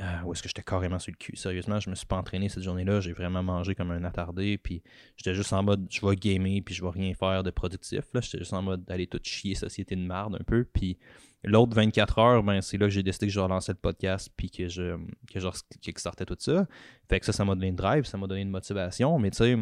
euh, 0.00 0.32
que 0.32 0.48
j'étais 0.48 0.62
carrément 0.62 0.98
sur 0.98 1.12
le 1.12 1.16
cul. 1.16 1.36
Sérieusement, 1.36 1.78
je 1.78 1.88
me 1.88 1.94
suis 1.94 2.06
pas 2.06 2.16
entraîné 2.16 2.48
cette 2.48 2.64
journée-là. 2.64 3.00
J'ai 3.00 3.12
vraiment 3.12 3.42
mangé 3.42 3.74
comme 3.74 3.90
un 3.92 4.02
attardé. 4.02 4.58
Puis 4.58 4.82
j'étais 5.16 5.34
juste 5.34 5.52
en 5.52 5.62
mode, 5.62 5.86
je 5.90 6.04
vais 6.04 6.16
gamer, 6.16 6.62
puis 6.64 6.74
je 6.74 6.82
vais 6.82 6.90
rien 6.90 7.14
faire 7.14 7.42
de 7.42 7.50
productif. 7.50 8.00
J'étais 8.14 8.38
juste 8.38 8.54
en 8.54 8.62
mode 8.62 8.84
d'aller 8.84 9.06
tout 9.06 9.20
chier, 9.22 9.54
société 9.54 9.94
de 9.94 10.00
merde 10.00 10.36
un 10.40 10.44
peu. 10.44 10.64
Puis 10.64 10.98
l'autre 11.44 11.74
24 11.74 12.18
heures, 12.18 12.42
ben, 12.42 12.60
c'est 12.60 12.76
là 12.78 12.86
que 12.86 12.90
j'ai 12.90 13.02
décidé 13.02 13.26
que 13.26 13.32
je 13.32 13.40
relançais 13.40 13.72
le 13.72 13.78
podcast, 13.78 14.30
puis 14.36 14.50
que 14.50 14.68
je, 14.68 14.96
que 15.32 16.24
tout 16.24 16.36
ça. 16.38 16.66
Fait 17.08 17.20
que 17.20 17.26
ça, 17.26 17.32
ça 17.32 17.44
m'a 17.44 17.54
donné 17.54 17.68
une 17.68 17.76
drive, 17.76 18.04
ça 18.04 18.18
m'a 18.18 18.26
donné 18.26 18.42
une 18.42 18.50
motivation. 18.50 19.18
Mais 19.18 19.30
tu 19.30 19.38
sais, 19.38 19.56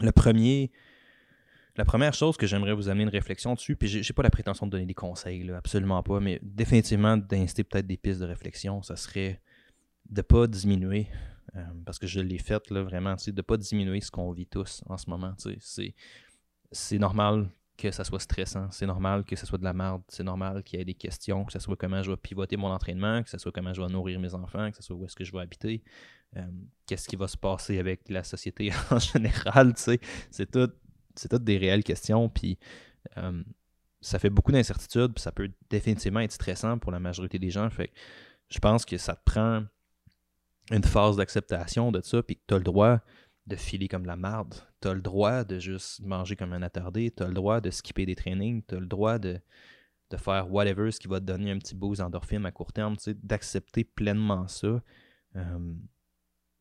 le 0.00 0.12
premier 0.12 0.70
la 1.76 1.84
première 1.84 2.12
chose 2.12 2.36
que 2.36 2.46
j'aimerais 2.46 2.74
vous 2.74 2.88
amener 2.88 3.04
une 3.04 3.08
réflexion 3.08 3.54
dessus, 3.54 3.76
puis 3.76 3.88
j'ai 3.88 4.12
pas 4.12 4.22
la 4.22 4.30
prétention 4.30 4.66
de 4.66 4.72
donner 4.72 4.84
des 4.84 4.94
conseils, 4.94 5.50
absolument 5.50 6.02
pas, 6.02 6.20
mais 6.20 6.38
définitivement 6.42 7.16
d'inciter 7.16 7.64
peut-être 7.64 7.86
des 7.86 7.96
pistes 7.96 8.20
de 8.20 8.26
réflexion, 8.26 8.82
ça 8.82 8.96
serait 8.96 9.40
de 10.10 10.20
pas 10.20 10.46
diminuer, 10.46 11.08
euh, 11.56 11.64
parce 11.86 11.98
que 11.98 12.06
je 12.06 12.20
l'ai 12.20 12.38
fait 12.38 12.70
là, 12.70 12.82
vraiment, 12.82 13.16
de 13.26 13.42
pas 13.42 13.56
diminuer 13.56 14.00
ce 14.00 14.10
qu'on 14.10 14.32
vit 14.32 14.46
tous 14.46 14.82
en 14.86 14.98
ce 14.98 15.08
moment. 15.08 15.34
C'est 16.70 16.98
normal 16.98 17.48
que 17.76 17.90
ça 17.90 18.04
soit 18.04 18.20
stressant, 18.20 18.70
c'est 18.70 18.86
normal 18.86 19.24
que 19.24 19.34
ce 19.34 19.46
soit 19.46 19.58
de 19.58 19.64
la 19.64 19.72
merde, 19.72 20.02
c'est 20.08 20.22
normal 20.22 20.62
qu'il 20.62 20.78
y 20.78 20.82
ait 20.82 20.84
des 20.84 20.94
questions, 20.94 21.44
que 21.44 21.52
ce 21.52 21.58
soit 21.58 21.76
comment 21.76 22.02
je 22.02 22.10
vais 22.10 22.16
pivoter 22.16 22.56
mon 22.56 22.68
entraînement, 22.68 23.22
que 23.22 23.30
ce 23.30 23.38
soit 23.38 23.50
comment 23.50 23.72
je 23.72 23.80
vais 23.80 23.88
nourrir 23.88 24.20
mes 24.20 24.34
enfants, 24.34 24.70
que 24.70 24.76
ce 24.76 24.82
soit 24.82 24.94
où 24.94 25.04
est-ce 25.04 25.16
que 25.16 25.24
je 25.24 25.32
vais 25.32 25.40
habiter, 25.40 25.82
euh, 26.36 26.46
qu'est-ce 26.86 27.08
qui 27.08 27.16
va 27.16 27.28
se 27.28 27.36
passer 27.36 27.78
avec 27.78 28.08
la 28.08 28.24
société 28.24 28.70
en 28.90 28.98
général, 28.98 29.72
c'est 29.76 30.50
tout 30.50 30.70
c'est 31.14 31.28
toutes 31.28 31.44
des 31.44 31.58
réelles 31.58 31.84
questions, 31.84 32.28
puis 32.28 32.58
euh, 33.18 33.42
ça 34.00 34.18
fait 34.18 34.30
beaucoup 34.30 34.52
d'incertitudes, 34.52 35.14
puis 35.14 35.22
ça 35.22 35.32
peut 35.32 35.50
définitivement 35.68 36.20
être 36.20 36.32
stressant 36.32 36.78
pour 36.78 36.90
la 36.92 37.00
majorité 37.00 37.38
des 37.38 37.50
gens. 37.50 37.68
Fait 37.70 37.92
je 38.48 38.58
pense 38.58 38.84
que 38.84 38.96
ça 38.98 39.14
te 39.14 39.22
prend 39.24 39.64
une 40.70 40.84
phase 40.84 41.16
d'acceptation 41.16 41.92
de 41.92 42.00
ça, 42.02 42.22
puis 42.22 42.36
que 42.36 42.42
tu 42.46 42.54
as 42.54 42.58
le 42.58 42.64
droit 42.64 43.00
de 43.46 43.56
filer 43.56 43.88
comme 43.88 44.06
la 44.06 44.16
marde. 44.16 44.54
Tu 44.80 44.88
as 44.88 44.94
le 44.94 45.00
droit 45.00 45.44
de 45.44 45.58
juste 45.58 46.00
manger 46.00 46.36
comme 46.36 46.52
un 46.52 46.62
attardé, 46.62 47.10
tu 47.10 47.22
as 47.22 47.28
le 47.28 47.34
droit 47.34 47.60
de 47.60 47.70
skipper 47.70 48.06
des 48.06 48.14
trainings, 48.14 48.62
tu 48.66 48.76
as 48.76 48.80
le 48.80 48.86
droit 48.86 49.18
de, 49.18 49.40
faire 50.16 50.52
whatever, 50.52 50.90
ce 50.90 51.00
qui 51.00 51.08
va 51.08 51.20
te 51.20 51.24
donner 51.24 51.50
un 51.50 51.58
petit 51.58 51.74
boost 51.74 52.02
endorphine 52.02 52.44
à 52.44 52.52
court 52.52 52.72
terme, 52.72 52.96
d'accepter 53.22 53.82
pleinement 53.84 54.46
ça. 54.46 54.82
Euh, 55.36 55.74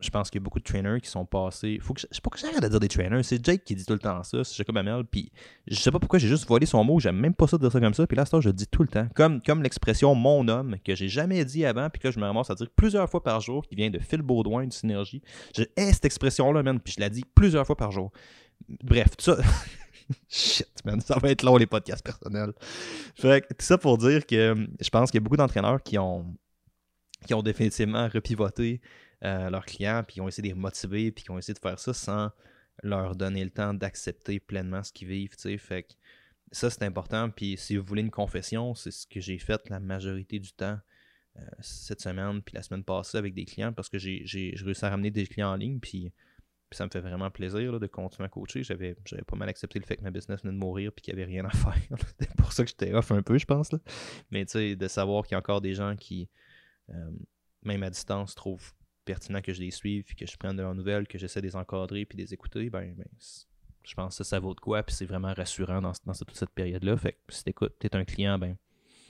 je 0.01 0.09
pense 0.09 0.29
qu'il 0.29 0.39
y 0.39 0.43
a 0.43 0.43
beaucoup 0.43 0.59
de 0.59 0.63
trainers 0.63 0.99
qui 0.99 1.09
sont 1.09 1.25
passés. 1.25 1.79
Faut 1.81 1.93
que 1.93 2.01
je, 2.01 2.07
sais 2.11 2.21
pas 2.21 2.29
que 2.29 2.39
j'arrête 2.39 2.61
de 2.61 2.67
dire 2.67 2.79
des 2.79 2.87
trainers. 2.87 3.23
C'est 3.23 3.43
Jake 3.43 3.63
qui 3.63 3.75
dit 3.75 3.85
tout 3.85 3.93
le 3.93 3.99
temps 3.99 4.23
ça. 4.23 4.43
C'est 4.43 4.55
Jacob 4.55 4.77
Amel. 4.77 5.05
Puis 5.05 5.31
je 5.67 5.75
sais 5.75 5.91
pas 5.91 5.99
pourquoi 5.99 6.19
j'ai 6.19 6.27
juste 6.27 6.47
volé 6.47 6.65
son 6.65 6.83
mot. 6.83 6.99
J'aime 6.99 7.17
même 7.17 7.33
pas 7.33 7.47
ça 7.47 7.57
de 7.57 7.61
dire 7.61 7.71
ça 7.71 7.79
comme 7.79 7.93
ça. 7.93 8.07
Puis 8.07 8.17
là, 8.17 8.25
ça, 8.25 8.39
je 8.39 8.49
le 8.49 8.53
dis 8.53 8.67
tout 8.67 8.81
le 8.81 8.87
temps. 8.87 9.07
Comme, 9.15 9.41
comme 9.41 9.61
l'expression 9.61 10.15
mon 10.15 10.47
homme 10.47 10.75
que 10.83 10.95
j'ai 10.95 11.07
jamais 11.07 11.45
dit 11.45 11.65
avant. 11.65 11.89
Puis 11.89 12.01
que 12.01 12.11
je 12.11 12.19
me 12.19 12.25
ramasse 12.25 12.49
à 12.49 12.55
dire 12.55 12.67
plusieurs 12.75 13.09
fois 13.09 13.21
par 13.23 13.41
jour. 13.41 13.65
Qui 13.67 13.75
vient 13.75 13.89
de 13.89 13.99
Phil 13.99 14.21
Baudouin 14.21 14.65
de 14.65 14.73
Synergie. 14.73 15.21
Je 15.55 15.63
hais 15.77 15.93
cette 15.93 16.05
expression-là, 16.05 16.63
man. 16.63 16.79
Puis 16.79 16.95
je 16.97 17.01
la 17.01 17.09
dis 17.09 17.23
plusieurs 17.35 17.65
fois 17.65 17.77
par 17.77 17.91
jour. 17.91 18.11
Bref, 18.83 19.15
tout 19.17 19.25
ça. 19.25 19.37
Shit, 20.29 20.67
man. 20.83 20.99
Ça 20.99 21.19
va 21.19 21.29
être 21.29 21.43
long, 21.43 21.57
les 21.57 21.67
podcasts 21.67 22.03
personnels. 22.03 22.53
Fait 23.15 23.41
que 23.41 23.53
tout 23.53 23.65
ça 23.65 23.77
pour 23.77 23.97
dire 23.97 24.25
que 24.25 24.67
je 24.79 24.89
pense 24.89 25.11
qu'il 25.11 25.19
y 25.19 25.21
a 25.21 25.23
beaucoup 25.23 25.37
d'entraîneurs 25.37 25.81
qui 25.83 25.97
ont, 25.97 26.25
qui 27.25 27.33
ont 27.33 27.43
définitivement 27.43 28.07
repivoté 28.11 28.81
euh, 29.23 29.49
leurs 29.49 29.65
clients, 29.65 30.03
puis 30.05 30.17
ils 30.17 30.21
ont 30.21 30.27
essayé 30.27 30.49
de 30.49 30.55
les 30.55 30.59
motiver, 30.59 31.11
puis 31.11 31.25
ils 31.27 31.31
ont 31.31 31.37
essayé 31.37 31.53
de 31.53 31.59
faire 31.59 31.79
ça 31.79 31.93
sans 31.93 32.31
leur 32.83 33.15
donner 33.15 33.43
le 33.43 33.51
temps 33.51 33.73
d'accepter 33.73 34.39
pleinement 34.39 34.83
ce 34.83 34.91
qu'ils 34.91 35.07
vivent. 35.07 35.35
Fait 35.59 35.83
que 35.83 35.93
ça, 36.51 36.69
c'est 36.69 36.83
important. 36.83 37.29
Puis 37.29 37.55
si 37.57 37.77
vous 37.77 37.85
voulez 37.85 38.01
une 38.01 38.11
confession, 38.11 38.73
c'est 38.75 38.91
ce 38.91 39.05
que 39.05 39.19
j'ai 39.19 39.37
fait 39.37 39.69
la 39.69 39.79
majorité 39.79 40.39
du 40.39 40.51
temps 40.53 40.79
euh, 41.37 41.45
cette 41.59 42.01
semaine, 42.01 42.41
puis 42.41 42.55
la 42.55 42.63
semaine 42.63 42.83
passée 42.83 43.17
avec 43.17 43.33
des 43.33 43.45
clients, 43.45 43.71
parce 43.71 43.89
que 43.89 43.97
j'ai 43.97 44.55
réussi 44.63 44.85
à 44.85 44.89
ramener 44.89 45.11
des 45.11 45.25
clients 45.25 45.51
en 45.51 45.55
ligne, 45.55 45.79
puis, 45.79 46.11
ça 46.73 46.85
me 46.85 46.89
fait 46.89 47.01
vraiment 47.01 47.29
plaisir 47.29 47.81
de 47.81 47.87
continuer 47.87 48.27
à 48.27 48.29
coacher. 48.29 48.63
J'avais 48.63 48.95
pas 49.27 49.35
mal 49.35 49.49
accepté 49.49 49.77
le 49.77 49.85
fait 49.85 49.97
que 49.97 50.03
ma 50.03 50.11
business 50.11 50.41
venait 50.41 50.53
de 50.53 50.57
mourir, 50.57 50.93
puis 50.93 51.03
qu'il 51.03 51.13
n'y 51.13 51.21
avait 51.21 51.29
rien 51.29 51.43
à 51.43 51.49
faire. 51.49 51.97
c'est 52.17 52.33
pour 52.37 52.53
ça 52.53 52.63
que 52.63 52.69
j'étais 52.69 52.93
off 52.93 53.11
un 53.11 53.21
peu, 53.21 53.37
je 53.37 53.45
pense. 53.45 53.73
Là. 53.73 53.79
Mais 54.29 54.45
tu 54.45 54.53
sais, 54.53 54.75
de 54.77 54.87
savoir 54.87 55.25
qu'il 55.25 55.33
y 55.33 55.35
a 55.35 55.39
encore 55.39 55.59
des 55.59 55.73
gens 55.73 55.97
qui, 55.97 56.29
euh, 56.89 57.11
même 57.63 57.83
à 57.83 57.89
distance, 57.89 58.35
trouvent 58.35 58.71
pertinent 59.05 59.41
que 59.41 59.53
je 59.53 59.61
les 59.61 59.71
suive, 59.71 60.15
que 60.15 60.25
je 60.25 60.37
prenne 60.37 60.55
de 60.55 60.61
leurs 60.61 60.75
nouvelles, 60.75 61.07
que 61.07 61.17
j'essaie 61.17 61.41
de 61.41 61.47
les 61.47 61.55
encadrer, 61.55 62.05
puis 62.05 62.17
de 62.17 62.23
les 62.23 62.33
écouter, 62.33 62.69
ben, 62.69 62.93
ben 62.95 63.05
je 63.83 63.93
pense 63.95 64.17
que 64.17 64.23
ça, 64.23 64.39
vaut 64.39 64.53
de 64.53 64.59
quoi, 64.59 64.83
puis 64.83 64.95
c'est 64.95 65.05
vraiment 65.05 65.33
rassurant 65.33 65.81
dans, 65.81 65.93
toute 65.93 66.35
cette 66.35 66.51
période-là. 66.51 66.97
Fait 66.97 67.17
si 67.29 67.43
t'écoutes, 67.43 67.73
t'es 67.79 67.95
un 67.95 68.05
client, 68.05 68.37
ben 68.37 68.55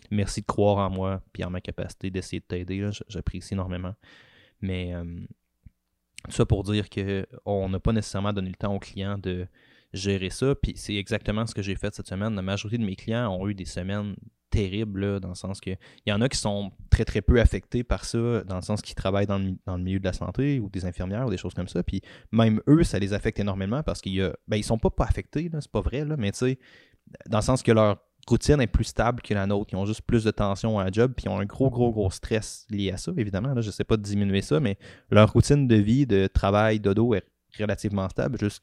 merci 0.09 0.41
de 0.41 0.45
croire 0.45 0.77
en 0.77 0.89
moi, 0.89 1.21
puis 1.33 1.43
en 1.43 1.49
ma 1.49 1.61
capacité 1.61 2.09
d'essayer 2.09 2.39
de 2.39 2.45
t'aider, 2.45 2.89
j'apprécie 3.07 3.53
énormément. 3.53 3.95
Mais 4.61 4.93
euh, 4.93 5.03
tout 6.25 6.31
ça 6.31 6.45
pour 6.45 6.63
dire 6.63 6.89
qu'on 6.89 7.69
n'a 7.69 7.79
pas 7.79 7.93
nécessairement 7.93 8.33
donné 8.33 8.49
le 8.49 8.55
temps 8.55 8.73
aux 8.75 8.79
clients 8.79 9.17
de 9.17 9.47
gérer 9.93 10.29
ça, 10.29 10.55
puis 10.55 10.73
c'est 10.75 10.95
exactement 10.95 11.45
ce 11.45 11.53
que 11.53 11.61
j'ai 11.61 11.75
fait 11.75 11.93
cette 11.93 12.07
semaine. 12.07 12.35
La 12.35 12.41
majorité 12.41 12.77
de 12.77 12.85
mes 12.85 12.95
clients 12.95 13.29
ont 13.29 13.47
eu 13.47 13.53
des 13.53 13.65
semaines 13.65 14.15
terrible, 14.49 15.19
dans 15.21 15.29
le 15.29 15.35
sens 15.35 15.61
que 15.61 15.69
il 15.69 16.09
y 16.09 16.11
en 16.11 16.21
a 16.21 16.27
qui 16.27 16.37
sont 16.37 16.71
très 16.89 17.05
très 17.05 17.21
peu 17.21 17.39
affectés 17.39 17.83
par 17.83 18.05
ça, 18.05 18.43
dans 18.43 18.57
le 18.57 18.61
sens 18.61 18.81
qu'ils 18.81 18.95
travaillent 18.95 19.25
dans 19.25 19.39
le, 19.39 19.77
milieu 19.77 19.99
de 19.99 20.03
la 20.03 20.13
santé 20.13 20.59
ou 20.59 20.69
des 20.69 20.85
infirmières 20.85 21.25
ou 21.25 21.29
des 21.29 21.37
choses 21.37 21.53
comme 21.53 21.69
ça. 21.69 21.81
Puis 21.83 22.01
même 22.31 22.61
eux, 22.67 22.83
ça 22.83 22.99
les 22.99 23.13
affecte 23.13 23.39
énormément 23.39 23.81
parce 23.81 24.01
qu'ils 24.01 24.31
ben, 24.47 24.57
ils 24.57 24.63
sont 24.63 24.77
pas 24.77 24.89
pas 24.89 25.05
affectés, 25.05 25.49
c'est 25.53 25.71
pas 25.71 25.81
vrai, 25.81 26.05
là, 26.05 26.15
mais 26.17 26.31
tu 26.31 26.39
sais, 26.39 26.59
dans 27.27 27.39
le 27.39 27.43
sens 27.43 27.63
que 27.63 27.71
leur 27.71 27.97
routine 28.27 28.61
est 28.61 28.67
plus 28.67 28.83
stable 28.85 29.21
que 29.21 29.33
la 29.33 29.47
nôtre. 29.47 29.71
Ils 29.73 29.77
ont 29.77 29.85
juste 29.85 30.03
plus 30.03 30.23
de 30.23 30.31
tension 30.31 30.79
à 30.79 30.85
la 30.85 30.91
job, 30.91 31.13
puis 31.15 31.25
ils 31.25 31.29
ont 31.29 31.39
un 31.39 31.45
gros, 31.45 31.69
gros, 31.69 31.91
gros 31.91 32.11
stress 32.11 32.65
lié 32.69 32.91
à 32.91 32.97
ça, 32.97 33.11
évidemment. 33.17 33.53
Là, 33.53 33.61
je 33.61 33.71
sais 33.71 33.83
pas 33.83 33.97
diminuer 33.97 34.41
ça, 34.41 34.59
mais 34.59 34.77
leur 35.09 35.31
routine 35.31 35.67
de 35.67 35.75
vie, 35.75 36.05
de 36.05 36.27
travail, 36.27 36.79
dodo 36.79 37.13
est 37.13 37.25
relativement 37.57 38.07
stable, 38.09 38.37
juste 38.39 38.59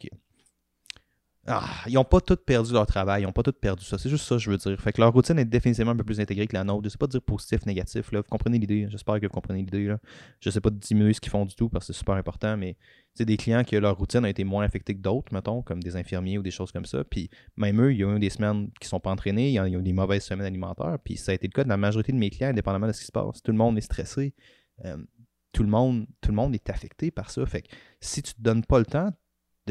ah, 1.51 1.65
ils 1.87 1.95
n'ont 1.95 2.05
pas 2.05 2.21
tous 2.21 2.37
perdu 2.37 2.73
leur 2.75 2.87
travail, 2.87 3.23
ils 3.23 3.25
n'ont 3.25 3.33
pas 3.33 3.43
tous 3.43 3.53
perdu 3.53 3.85
ça. 3.85 3.97
C'est 3.97 4.11
juste 4.11 4.27
ça, 4.27 4.37
je 4.37 4.51
veux 4.51 4.59
dire. 4.59 4.79
Fait 4.81 4.93
que 4.93 5.01
leur 5.01 5.13
routine 5.13 5.39
est 5.39 5.47
définitivement 5.47 5.93
un 5.93 5.97
peu 5.97 6.05
plus 6.05 6.21
intégrée 6.21 6.47
que 6.47 6.55
la 6.55 6.63
nôtre. 6.63 6.85
Je 6.85 6.91
sais 6.91 6.99
pas 6.99 7.07
dire 7.07 7.23
positif, 7.23 7.65
négatif. 7.65 8.13
Là. 8.13 8.21
Vous 8.21 8.29
comprenez 8.29 8.59
l'idée. 8.59 8.87
J'espère 8.91 9.19
que 9.19 9.27
vous 9.27 9.33
comprenez 9.33 9.61
l'idée. 9.61 9.95
Je 10.41 10.51
sais 10.51 10.61
pas 10.61 10.69
diminuer 10.71 11.15
ce 11.15 11.21
qu'ils 11.21 11.31
font 11.31 11.47
du 11.47 11.55
tout 11.55 11.71
parce 11.71 11.87
que 11.87 11.93
c'est 11.93 11.99
super 11.99 12.17
important, 12.17 12.57
mais 12.57 12.77
c'est 13.15 13.25
des 13.25 13.39
clients 13.39 13.65
que 13.65 13.77
leur 13.77 13.97
routine 13.97 14.25
a 14.25 14.29
été 14.29 14.45
moins 14.45 14.65
affectée 14.65 14.95
que 14.95 15.01
d'autres, 15.01 15.33
mettons, 15.33 15.63
comme 15.63 15.83
des 15.83 15.97
infirmiers 15.97 16.37
ou 16.37 16.43
des 16.43 16.51
choses 16.51 16.71
comme 16.71 16.85
ça. 16.85 17.03
Puis 17.03 17.31
même 17.57 17.81
eux, 17.81 17.93
il 17.93 17.99
y 17.99 18.05
a 18.05 18.15
eu 18.15 18.19
des 18.19 18.31
semaines 18.31 18.71
qui 18.81 18.87
sont 18.87 19.01
pas 19.01 19.11
entraînés, 19.11 19.49
il 19.49 19.55
y 19.55 19.59
a 19.59 19.67
eu 19.67 19.83
des 19.83 19.93
mauvaises 19.95 20.25
semaines 20.25 20.47
alimentaires. 20.47 20.99
Puis 21.03 21.17
ça 21.17 21.33
a 21.33 21.35
été 21.35 21.47
le 21.47 21.53
cas 21.53 21.65
de 21.65 21.71
la 21.71 21.79
majorité 21.79 22.13
de 22.13 22.19
mes 22.19 22.29
clients, 22.29 22.51
indépendamment 22.51 22.89
de 22.89 22.93
ce 22.93 23.01
qui 23.01 23.07
se 23.07 23.13
passe. 23.13 23.43
Tout 23.43 23.53
le 23.53 23.59
monde 23.59 23.79
est 23.79 23.83
stressé. 23.83 24.35
Euh, 24.85 24.99
tout 25.53 25.63
le 25.63 25.71
monde, 25.71 26.07
tout 26.21 26.31
le 26.31 26.37
monde 26.37 26.55
est 26.55 26.69
affecté 26.69 27.11
par 27.11 27.31
ça. 27.31 27.45
Fait 27.47 27.63
que 27.63 27.69
si 28.01 28.23
tu 28.23 28.35
te 28.35 28.41
donnes 28.43 28.65
pas 28.65 28.79
le 28.79 28.87
temps, 28.87 29.13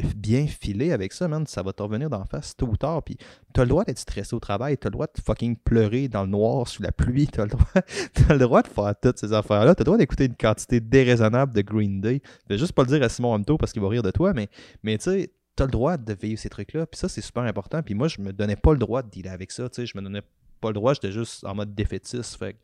de 0.02 0.08
bien 0.16 0.48
filer 0.48 0.92
avec 0.92 1.14
ça, 1.14 1.28
man, 1.28 1.46
ça 1.48 1.64
va 1.64 1.74
te 1.74 1.82
revenir 1.82 2.10
d'en 2.10 2.26
face 2.26 2.56
tôt 2.56 2.68
ou 2.68 2.78
tard. 2.78 3.04
Puis 3.04 3.18
t'as 3.54 3.64
le 3.64 3.70
droit 3.70 3.84
d'être 3.84 4.00
stressé 4.00 4.36
au 4.36 4.40
travail, 4.40 4.78
t'as 4.78 4.90
le 4.90 4.94
droit 4.94 5.08
de 5.08 5.22
fucking 5.22 5.58
pleurer 5.58 6.08
dans 6.08 6.24
le 6.24 6.30
noir 6.30 6.68
sous 6.68 6.84
la 6.84 6.92
pluie, 6.92 7.28
t'as 7.28 7.44
le 7.44 7.50
droit, 7.50 7.66
as 8.30 8.34
le 8.34 8.40
droit 8.40 8.62
de 8.62 8.68
faire 8.68 8.94
toutes 9.02 9.18
ces 9.18 9.34
affaires-là, 9.34 9.76
t'as 9.76 9.82
le 9.82 9.86
droit 9.86 9.98
d'écouter 9.98 10.26
une 10.26 10.36
quantité 10.36 10.80
déraisonnable 10.80 11.54
de 11.54 11.62
Green 11.62 12.02
Day. 12.02 12.22
Je 12.48 12.54
vais 12.54 12.60
juste 12.60 12.74
pas 12.74 12.84
le 12.84 12.90
dire 12.90 13.04
à 13.04 13.10
Simon 13.10 13.34
Hamto 13.34 13.58
parce 13.58 13.74
qu'il 13.74 13.82
va 13.82 13.90
rire 13.90 14.04
de 14.04 14.12
toi, 14.12 14.34
mais, 14.34 14.50
mais 14.84 14.98
tu 14.98 15.06
sais, 15.06 15.34
t'as 15.56 15.66
le 15.66 15.72
droit 15.72 15.98
de 15.98 16.14
vivre 16.14 16.40
ces 16.40 16.50
trucs-là. 16.50 16.86
Puis 16.86 17.00
ça, 17.00 17.10
c'est 17.10 17.22
super 17.22 17.44
important. 17.44 17.82
Puis 17.82 17.96
moi, 17.96 18.08
je 18.08 18.22
me 18.22 18.32
donnais 18.32 18.56
pas 18.56 18.74
le 18.74 18.80
droit 18.80 19.02
de 19.02 19.10
dealer 19.10 19.32
avec 19.32 19.52
ça, 19.52 19.68
tu 19.70 19.82
sais, 19.82 19.86
je 19.86 19.98
me 19.98 20.04
donnais 20.04 20.22
pas 20.62 20.70
le 20.70 20.74
droit, 20.74 20.94
j'étais 20.94 21.12
juste 21.12 21.46
en 21.46 21.56
mode 21.56 21.76
défaitiste. 21.76 22.36
Fait 22.36 22.56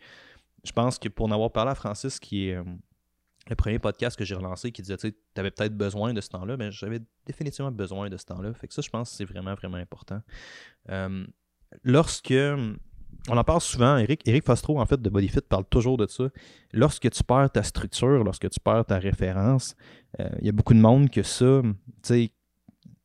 je 0.63 0.72
pense 0.72 0.98
que 0.98 1.10
pour 1.10 1.25
en 1.25 1.32
avoir 1.32 1.52
parlé 1.52 1.72
à 1.72 1.75
Francis, 1.75 2.20
qui 2.20 2.50
est. 2.50 2.58
Le 3.50 3.56
premier 3.56 3.80
podcast 3.80 4.18
que 4.18 4.24
j'ai 4.24 4.36
relancé 4.36 4.72
qui 4.72 4.82
disait, 4.82 4.98
tu 4.98 5.14
avais 5.36 5.52
peut-être 5.52 5.76
besoin 5.76 6.14
de 6.14 6.22
ce 6.22 6.30
temps-là, 6.30 6.56
mais 6.58 6.72
j'avais 6.72 7.00
définitivement 7.26 7.72
besoin 7.72 8.10
de 8.10 8.18
ce 8.18 8.26
temps-là. 8.26 8.54
Fait 8.54 8.68
que 8.68 8.74
ça, 8.74 8.82
je 8.82 8.90
pense 8.90 9.12
que 9.12 9.18
c'est 9.18 9.26
vraiment, 9.26 9.54
vraiment 9.56 9.78
important. 9.78 10.22
Euh, 10.90 11.26
lorsque, 11.84 12.34
on 13.30 13.38
en 13.38 13.44
parle 13.44 13.62
souvent, 13.62 13.98
Eric, 13.98 14.22
Eric 14.26 14.50
en 14.50 14.86
fait, 14.86 15.02
de 15.02 15.10
Bodyfit, 15.10 15.42
parle 15.42 15.66
toujours 15.66 15.98
de 15.98 16.08
ça. 16.08 16.30
Lorsque 16.72 17.10
tu 17.10 17.24
perds 17.24 17.52
ta 17.52 17.64
structure, 17.64 18.24
lorsque 18.24 18.50
tu 18.50 18.60
perds 18.60 18.86
ta 18.86 18.98
référence, 18.98 19.76
euh, 20.20 20.30
il 20.40 20.46
y 20.46 20.50
a 20.50 20.54
beaucoup 20.54 20.74
de 20.74 20.80
monde 20.80 21.10
que 21.10 21.24
ça, 21.24 21.62
tu 21.64 21.74
sais, 22.02 22.32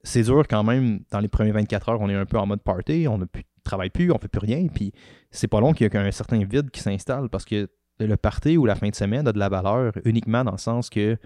c'est 0.02 0.23
dur 0.23 0.47
quand 0.49 0.62
même, 0.64 1.00
dans 1.11 1.21
les 1.21 1.28
premiers 1.28 1.52
24 1.52 1.88
heures, 1.88 2.00
on 2.00 2.09
est 2.09 2.14
un 2.14 2.26
peu 2.26 2.38
en 2.38 2.47
mode 2.47 2.62
party, 2.62 3.07
on 3.09 3.18
ne 3.18 3.26
travaille 3.64 3.90
plus, 3.90 4.11
on 4.11 4.18
fait 4.18 4.28
plus 4.28 4.40
rien, 4.40 4.66
puis 4.68 4.92
c'est 5.30 5.49
pas 5.49 5.61
long 5.61 5.73
qu'il 5.73 5.92
y 5.92 5.97
a 5.97 6.00
un 6.00 6.11
certain 6.11 6.42
vide 6.45 6.71
qui 6.71 6.80
s'installe 6.80 7.28
parce 7.28 7.45
que 7.45 7.68
le 7.98 8.16
party 8.16 8.56
ou 8.56 8.66
la 8.66 8.74
fin 8.74 8.88
de 8.88 8.94
semaine 8.94 9.26
a 9.26 9.32
de 9.32 9.38
la 9.38 9.48
valeur 9.48 9.92
uniquement 10.04 10.44
dans 10.44 10.52
le 10.52 10.58
sens 10.58 10.90
que 10.90 11.16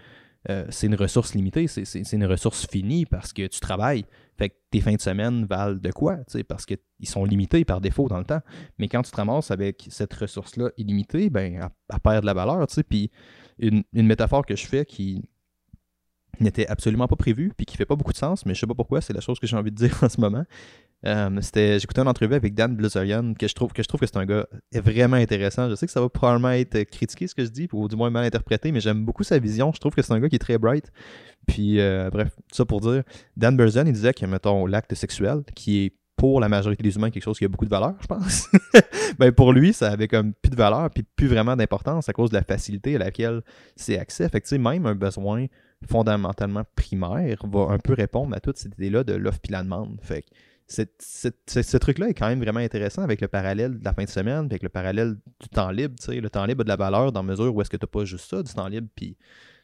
euh, 0.51 0.67
c'est 0.71 0.89
une 0.89 0.97
ressource 0.97 1.35
limitée, 1.35 1.69
c'est 1.69 2.13
une 2.13 2.25
ressource 2.25 2.67
finie 2.67 3.07
parce 3.07 3.33
que 3.33 3.47
tu 3.47 3.61
travailles. 3.61 4.05
Fait 4.37 4.49
que 4.49 4.55
tes 4.71 4.81
fins 4.81 4.95
de 4.95 5.01
semaine 5.01 5.45
valent 5.45 5.79
de 5.79 5.91
quoi? 5.93 6.19
Parce 6.49 6.67
qu'ils 6.67 6.79
sont 7.05 7.25
limités 7.25 7.65
par 7.65 7.81
défaut 7.81 8.09
dans 8.09 8.19
le 8.19 8.25
temps. 8.25 8.41
Mais 8.79 8.89
quand 8.89 9.03
tu 9.03 9.13
te 9.13 9.17
ramasses 9.17 9.53
avec 9.53 9.87
cette 9.89 10.13
ressource-là 10.15 10.71
illimitée, 10.77 11.31
ben, 11.31 11.71
elle, 11.91 12.01
perd 12.01 12.23
de 12.23 12.27
la 12.27 12.35
valeur. 12.35 12.67
Puis 12.89 13.11
une, 13.59 13.85
une, 13.93 14.07
métaphore 14.07 14.45
que 14.45 14.57
je 14.57 14.67
fais 14.67 14.85
qui 14.85 15.23
n'était 16.41 16.67
absolument 16.67 17.07
pas 17.07 17.17
prévue, 17.17 17.53
puis 17.57 17.65
qui 17.67 17.77
fait 17.77 17.87
pas 17.87 17.95
beaucoup 17.95 18.13
de 18.13 18.19
sens, 18.19 18.45
mais 18.45 18.55
je 18.55 18.61
sais 18.61 18.67
pas 18.67 18.75
pourquoi, 18.75 19.01
c'est 19.01 19.13
la 19.13 19.21
chose 19.21 19.39
que 19.39 19.47
j'ai 19.47 19.57
envie 19.57 19.71
de 19.71 19.77
dire 19.77 19.97
en 20.03 20.09
ce 20.09 20.21
moment. 20.21 20.45
Euh, 21.05 21.31
c'était, 21.41 21.79
j'écoutais 21.79 22.01
une 22.01 22.09
entrevue 22.09 22.35
avec 22.35 22.55
Dan 22.55 22.77
Blizzarian 22.77 23.35
que 23.35 23.49
je 23.49 23.55
trouve 23.55 23.73
que 23.73 23.83
je 23.83 23.89
trouve 23.89 24.01
que 24.01 24.07
c'est 24.07 24.17
un 24.17 24.27
gars 24.27 24.47
vraiment 24.73 25.17
intéressant. 25.17 25.69
Je 25.69 25.75
sais 25.75 25.87
que 25.87 25.93
ça 25.93 26.01
va 26.01 26.09
probablement 26.09 26.51
être 26.51 26.83
critiqué 26.85 27.27
ce 27.27 27.35
que 27.35 27.45
je 27.45 27.51
dis, 27.51 27.69
ou 27.73 27.89
du 27.89 27.97
moins 27.97 28.11
mal 28.11 28.25
interprété, 28.25 28.71
mais 28.71 28.81
j'aime 28.81 29.05
beaucoup 29.05 29.25
sa 29.25 29.39
vision. 29.39 29.73
Je 29.73 29.81
trouve 29.81 29.95
que 29.95 30.03
c'est 30.03 30.13
un 30.13 30.21
gars 30.21 30.29
qui 30.29 30.37
est 30.37 30.41
très 30.41 30.59
bright. 30.59 30.93
Puis 31.47 31.81
euh, 31.81 32.09
bref, 32.11 32.29
tout 32.37 32.57
ça 32.57 32.65
pour 32.65 32.81
dire, 32.81 33.03
Dan 33.37 33.57
Blizzarian 33.57 33.89
il 33.89 33.95
disait 33.95 34.15
que 34.15 34.25
mettons 34.27 34.67
l'acte 34.67 34.95
sexuel, 34.95 35.43
qui 35.55 35.85
est 35.85 35.93
pour 36.23 36.39
la 36.39 36.49
majorité 36.49 36.85
des 36.85 36.95
humains 36.95 37.11
quelque 37.11 37.25
chose 37.25 37.37
qui 37.37 37.45
a 37.45 37.49
beaucoup 37.49 37.65
de 37.65 37.71
valeur, 37.71 37.95
je 38.01 38.07
pense. 38.07 38.49
ben 39.19 39.33
pour 39.33 39.53
lui, 39.53 39.73
ça 39.73 39.91
avait 39.91 40.07
comme 40.07 40.35
plus 40.35 40.51
de 40.51 40.57
valeur, 40.57 40.89
puis 40.91 41.03
plus 41.03 41.27
vraiment 41.27 41.57
d'importance 41.57 42.09
à 42.09 42.13
cause 42.13 42.31
de 42.31 42.37
la 42.37 42.45
facilité 42.45 42.95
à 42.95 42.99
laquelle 42.99 43.43
c'est 43.75 43.99
accès. 43.99 44.29
Fait 44.29 44.41
que 44.41 44.55
même 44.55 44.87
un 44.87 44.95
besoin 44.95 45.47
fondamentalement 45.89 46.63
primaire 46.77 47.45
va 47.45 47.73
un 47.73 47.79
peu 47.79 47.95
répondre 47.95 48.37
à 48.37 48.41
toute 48.41 48.57
cette 48.57 48.75
idée-là 48.75 49.03
de 49.03 49.15
l'offre 49.15 49.41
puis 49.43 49.51
la 49.53 49.65
demande. 49.65 49.99
Fait 50.01 50.23
que 50.23 50.29
ce 50.69 51.77
truc-là 51.77 52.09
est 52.09 52.15
quand 52.15 52.29
même 52.29 52.41
vraiment 52.41 52.61
intéressant 52.61 53.03
avec 53.03 53.21
le 53.21 53.29
parallèle 53.29 53.79
de 53.79 53.85
la 53.85 53.93
fin 53.93 54.05
de 54.05 54.09
semaine, 54.09 54.47
avec 54.47 54.63
le 54.63 54.69
parallèle 54.69 55.17
du 55.41 55.49
temps 55.49 55.71
libre. 55.71 55.95
Le 56.09 56.31
temps 56.31 56.45
libre 56.45 56.63
a 56.63 56.65
de 56.65 56.69
la 56.69 56.77
valeur 56.77 57.13
dans 57.13 57.23
mesure 57.23 57.55
où 57.55 57.61
est-ce 57.61 57.71
que 57.71 57.77
tu 57.77 57.85
n'as 57.85 57.91
pas 57.91 58.05
juste 58.05 58.31
ça, 58.31 58.43
du 58.43 58.53
temps 58.53 58.69
libre. 58.69 58.89
Puis 58.95 59.17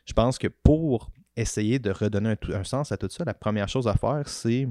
je 0.04 0.12
pense 0.12 0.38
que 0.38 0.48
pour 0.48 1.10
essayer 1.36 1.78
de 1.78 1.90
redonner 1.90 2.34
un, 2.52 2.64
sens 2.64 2.92
à 2.92 2.96
tout 2.96 3.08
ça, 3.10 3.24
la 3.24 3.34
première 3.34 3.68
chose 3.68 3.88
à 3.88 3.94
faire, 3.94 4.28
c'est. 4.28 4.68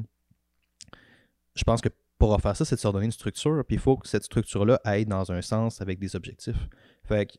Je 1.56 1.64
pense 1.64 1.82
que 1.82 1.90
pour 2.18 2.40
faire 2.42 2.56
ça, 2.56 2.66
c'est 2.66 2.76
de 2.76 2.80
se 2.80 2.88
redonner 2.88 3.06
une 3.06 3.12
structure. 3.12 3.64
Puis 3.66 3.76
il 3.76 3.80
faut 3.80 3.98
que 3.98 4.08
cette 4.08 4.24
structure-là 4.24 4.80
aille 4.84 5.06
dans 5.06 5.32
un 5.32 5.42
sens 5.42 5.82
avec 5.82 6.00
des 6.00 6.16
objectifs. 6.16 6.68
Fait 7.04 7.26
que 7.26 7.34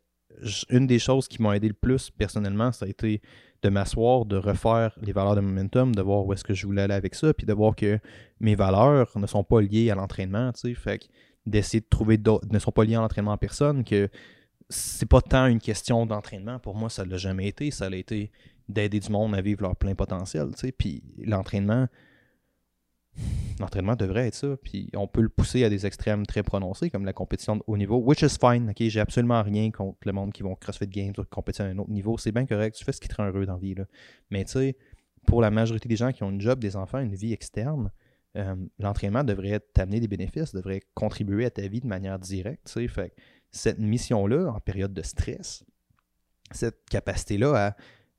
une 0.70 0.86
des 0.86 0.98
choses 0.98 1.28
qui 1.28 1.42
m'ont 1.42 1.52
aidé 1.52 1.68
le 1.68 1.74
plus 1.74 2.10
personnellement, 2.10 2.72
ça 2.72 2.86
a 2.86 2.88
été 2.88 3.20
de 3.62 3.68
m'asseoir, 3.68 4.24
de 4.24 4.36
refaire 4.36 4.96
les 5.02 5.12
valeurs 5.12 5.34
de 5.34 5.40
momentum, 5.40 5.94
de 5.94 6.02
voir 6.02 6.24
où 6.24 6.32
est-ce 6.32 6.44
que 6.44 6.54
je 6.54 6.66
voulais 6.66 6.82
aller 6.82 6.94
avec 6.94 7.14
ça, 7.14 7.34
puis 7.34 7.46
de 7.46 7.52
voir 7.52 7.74
que 7.74 7.98
mes 8.40 8.54
valeurs 8.54 9.10
ne 9.16 9.26
sont 9.26 9.42
pas 9.42 9.60
liées 9.60 9.90
à 9.90 9.94
l'entraînement, 9.94 10.52
tu 10.52 10.60
sais, 10.60 10.74
fait 10.74 11.08
d'essayer 11.44 11.80
de 11.80 11.88
trouver 11.88 12.18
d'autres, 12.18 12.46
ne 12.50 12.58
sont 12.58 12.70
pas 12.70 12.84
liées 12.84 12.94
à 12.94 13.00
l'entraînement 13.00 13.32
en 13.32 13.38
personne, 13.38 13.82
que 13.82 14.08
c'est 14.68 15.08
pas 15.08 15.22
tant 15.22 15.46
une 15.46 15.60
question 15.60 16.06
d'entraînement, 16.06 16.58
pour 16.58 16.76
moi 16.76 16.90
ça 16.90 17.04
l'a 17.04 17.16
jamais 17.16 17.48
été, 17.48 17.70
ça 17.70 17.86
a 17.86 17.94
été 17.94 18.30
d'aider 18.68 19.00
du 19.00 19.10
monde 19.10 19.34
à 19.34 19.40
vivre 19.40 19.62
leur 19.62 19.74
plein 19.74 19.94
potentiel, 19.94 20.50
tu 20.52 20.58
sais, 20.66 20.72
puis 20.72 21.02
l'entraînement, 21.24 21.88
L'entraînement 23.60 23.96
devrait 23.96 24.28
être 24.28 24.34
ça, 24.34 24.56
puis 24.62 24.88
on 24.94 25.08
peut 25.08 25.20
le 25.20 25.28
pousser 25.28 25.64
à 25.64 25.68
des 25.68 25.84
extrêmes 25.84 26.26
très 26.26 26.42
prononcés, 26.42 26.90
comme 26.90 27.04
la 27.04 27.12
compétition 27.12 27.56
de 27.56 27.62
haut 27.66 27.76
niveau, 27.76 27.96
which 27.96 28.22
is 28.22 28.36
fine, 28.40 28.70
ok, 28.70 28.76
j'ai 28.78 29.00
absolument 29.00 29.42
rien 29.42 29.70
contre 29.70 29.98
le 30.04 30.12
monde 30.12 30.32
qui 30.32 30.42
vont 30.42 30.54
CrossFit 30.54 30.86
Games 30.86 31.12
ou 31.18 31.24
compétition 31.24 31.64
à 31.64 31.68
un 31.68 31.78
autre 31.78 31.90
niveau, 31.90 32.16
c'est 32.18 32.30
bien 32.30 32.46
correct, 32.46 32.76
tu 32.76 32.84
fais 32.84 32.92
ce 32.92 33.00
qui 33.00 33.08
te 33.08 33.16
rend 33.16 33.26
heureux 33.26 33.46
dans 33.46 33.54
la 33.54 33.58
vie, 33.58 33.74
là. 33.74 33.84
Mais 34.30 34.44
tu 34.44 34.52
sais, 34.52 34.76
pour 35.26 35.40
la 35.40 35.50
majorité 35.50 35.88
des 35.88 35.96
gens 35.96 36.12
qui 36.12 36.22
ont 36.22 36.30
une 36.30 36.40
job, 36.40 36.60
des 36.60 36.76
enfants, 36.76 37.00
une 37.00 37.14
vie 37.14 37.32
externe, 37.32 37.90
euh, 38.36 38.54
l'entraînement 38.78 39.24
devrait 39.24 39.60
t'amener 39.60 39.98
des 39.98 40.08
bénéfices, 40.08 40.54
devrait 40.54 40.82
contribuer 40.94 41.44
à 41.44 41.50
ta 41.50 41.66
vie 41.66 41.80
de 41.80 41.86
manière 41.88 42.18
directe, 42.18 42.66
tu 42.66 42.72
sais, 42.72 42.88
fait 42.88 43.14
cette 43.50 43.78
mission-là, 43.78 44.52
en 44.52 44.60
période 44.60 44.92
de 44.92 45.02
stress, 45.02 45.64
cette 46.52 46.84
capacité-là 46.90 47.66
à 47.68 47.76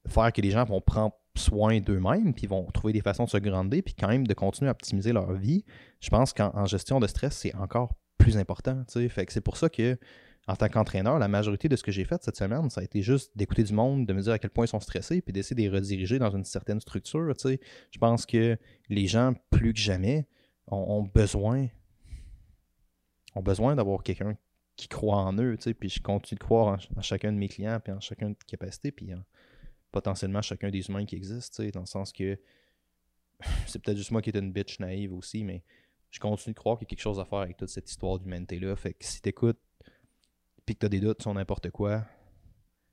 faire 0.10 0.34
que 0.34 0.42
les 0.42 0.52
gens 0.52 0.66
vont 0.66 0.82
prendre 0.82 1.14
soin 1.40 1.80
d'eux-mêmes, 1.80 2.34
puis 2.34 2.48
vont 2.48 2.66
trouver 2.72 2.94
des 2.94 3.02
façons 3.02 3.26
de 3.26 3.30
se 3.30 3.38
grandir, 3.38 3.82
puis 3.84 3.94
quand 3.94 4.08
même 4.08 4.28
de 4.28 4.34
continuer 4.34 4.70
à 4.70 4.72
optimiser 4.72 5.14
leur 5.14 5.34
vie, 5.34 5.66
je 6.00 6.10
pense 6.10 6.34
qu'en 6.34 6.66
gestion 6.66 7.00
de 7.00 7.08
stress, 7.08 7.36
c'est 7.36 7.56
encore 7.56 7.96
plus 8.18 8.38
important. 8.38 8.84
C'est 8.88 9.42
pour 9.42 9.58
ça 9.58 9.70
que, 9.70 9.98
en 10.48 10.56
tant 10.56 10.68
qu'entraîneur, 10.68 11.18
la 11.18 11.28
majorité 11.28 11.70
de 11.70 11.76
ce 11.76 11.84
que 11.84 11.92
j'ai 11.92 12.06
fait 12.06 12.22
cette 12.24 12.36
semaine, 12.36 12.70
ça 12.70 12.82
a 12.82 12.84
été 12.84 13.02
juste 13.02 13.32
d'écouter 13.36 13.64
du 13.64 13.74
monde, 13.74 14.06
de 14.06 14.14
me 14.14 14.22
dire 14.22 14.34
à 14.34 14.40
quel 14.40 14.52
point 14.52 14.66
ils 14.66 14.70
sont 14.70 14.80
stressés, 14.80 15.22
puis 15.22 15.34
d'essayer 15.34 15.56
de 15.56 15.62
les 15.62 15.70
rediriger 15.70 16.20
dans 16.20 16.32
une 16.32 16.46
certaine 16.46 16.80
structure. 16.80 17.34
Je 17.44 18.00
pense 18.00 18.26
que 18.26 18.58
les 18.90 19.08
gens, 19.08 19.34
plus 19.50 19.74
que 19.74 19.80
jamais, 19.80 20.28
ont, 20.68 21.04
besoin 21.04 21.68
ont 23.36 23.42
besoin 23.42 23.76
d'avoir 23.76 24.04
quelqu'un 24.04 24.38
qui 24.76 24.88
croit 24.88 25.18
en 25.18 25.38
eux, 25.38 25.58
puis 25.78 25.90
je 25.90 26.02
continue 26.02 26.38
de 26.38 26.44
croire 26.44 26.80
en, 26.96 27.02
chacun 27.02 27.32
de 27.32 27.38
mes 27.38 27.48
clients, 27.48 27.80
puis 27.84 27.94
en 27.94 28.00
chacun 28.00 28.30
de 28.30 28.36
capacités, 28.48 28.92
puis 28.92 29.14
potentiellement 29.92 30.42
chacun 30.42 30.70
des 30.70 30.88
humains 30.88 31.06
qui 31.06 31.16
existent, 31.16 31.64
dans 31.74 31.82
le 31.82 31.86
sens 31.86 32.12
que 32.12 32.40
c'est 33.68 33.80
peut-être 33.82 33.98
juste 33.98 34.12
moi 34.12 34.22
qui 34.22 34.30
est 34.30 34.38
une 34.38 34.52
bitch 34.52 34.80
naïve 34.80 35.14
aussi, 35.14 35.44
mais 35.44 35.64
je 36.12 36.20
continue 36.20 36.54
de 36.54 36.60
croire 36.60 36.78
qu'il 36.78 36.86
y 36.86 36.88
a 36.88 36.90
quelque 36.90 37.02
chose 37.02 37.20
à 37.20 37.26
faire 37.26 37.40
avec 37.40 37.58
toute 37.58 37.70
cette 37.70 37.90
histoire 37.90 38.20
d'humanité-là. 38.20 38.76
Fait 38.76 38.94
que 38.94 39.06
si 39.06 39.22
t'écoutes 39.22 39.60
puis 40.66 40.76
que 40.76 40.80
t'as 40.80 40.90
des 40.90 41.00
doutes 41.00 41.22
sur 41.22 41.34
n'importe 41.34 41.72
quoi, 41.72 42.06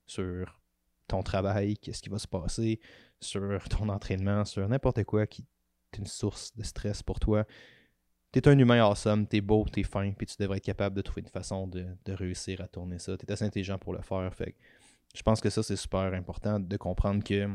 sur 0.07 0.61
ton 1.09 1.23
travail, 1.23 1.77
qu'est-ce 1.77 2.03
qui 2.03 2.09
va 2.09 2.19
se 2.19 2.29
passer, 2.29 2.81
sur 3.21 3.63
ton 3.69 3.89
entraînement, 3.89 4.45
sur 4.45 4.67
n'importe 4.69 5.05
quoi 5.05 5.27
qui 5.27 5.43
est 5.93 5.99
une 5.99 6.07
source 6.07 6.55
de 6.57 6.63
stress 6.63 7.03
pour 7.03 7.21
toi, 7.21 7.47
t'es 8.33 8.49
un 8.49 8.59
humain 8.59 8.81
awesome, 8.83 9.27
t'es 9.27 9.41
beau, 9.41 9.65
t'es 9.71 9.83
fin, 9.83 10.13
puis 10.13 10.27
tu 10.27 10.37
devrais 10.39 10.59
être 10.59 10.65
capable 10.65 10.97
de 10.97 11.03
trouver 11.03 11.23
une 11.23 11.29
façon 11.29 11.67
de, 11.67 11.87
de 12.05 12.13
réussir 12.13 12.61
à 12.61 12.69
tourner 12.69 12.99
ça. 12.99 13.17
T'es 13.17 13.31
assez 13.31 13.45
intelligent 13.45 13.79
pour 13.79 13.93
le 13.93 14.03
faire. 14.03 14.35
Fait 14.35 14.53
que 14.53 14.59
je 15.15 15.23
pense 15.23 15.41
que 15.41 15.51
ça, 15.51 15.63
c'est 15.63 15.77
super 15.77 16.13
important 16.15 16.61
de 16.61 16.77
comprendre 16.77 17.23
que, 17.25 17.49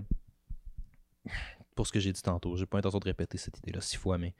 pour 1.76 1.88
ce 1.88 1.92
que 1.92 2.00
j'ai 2.00 2.12
dit 2.12 2.22
tantôt, 2.22 2.56
j'ai 2.56 2.66
pas 2.66 2.78
l'intention 2.78 3.00
de 3.00 3.06
répéter 3.06 3.38
cette 3.38 3.58
idée-là 3.60 3.82
six 3.82 3.98
fois, 3.98 4.18
mais 4.18 4.34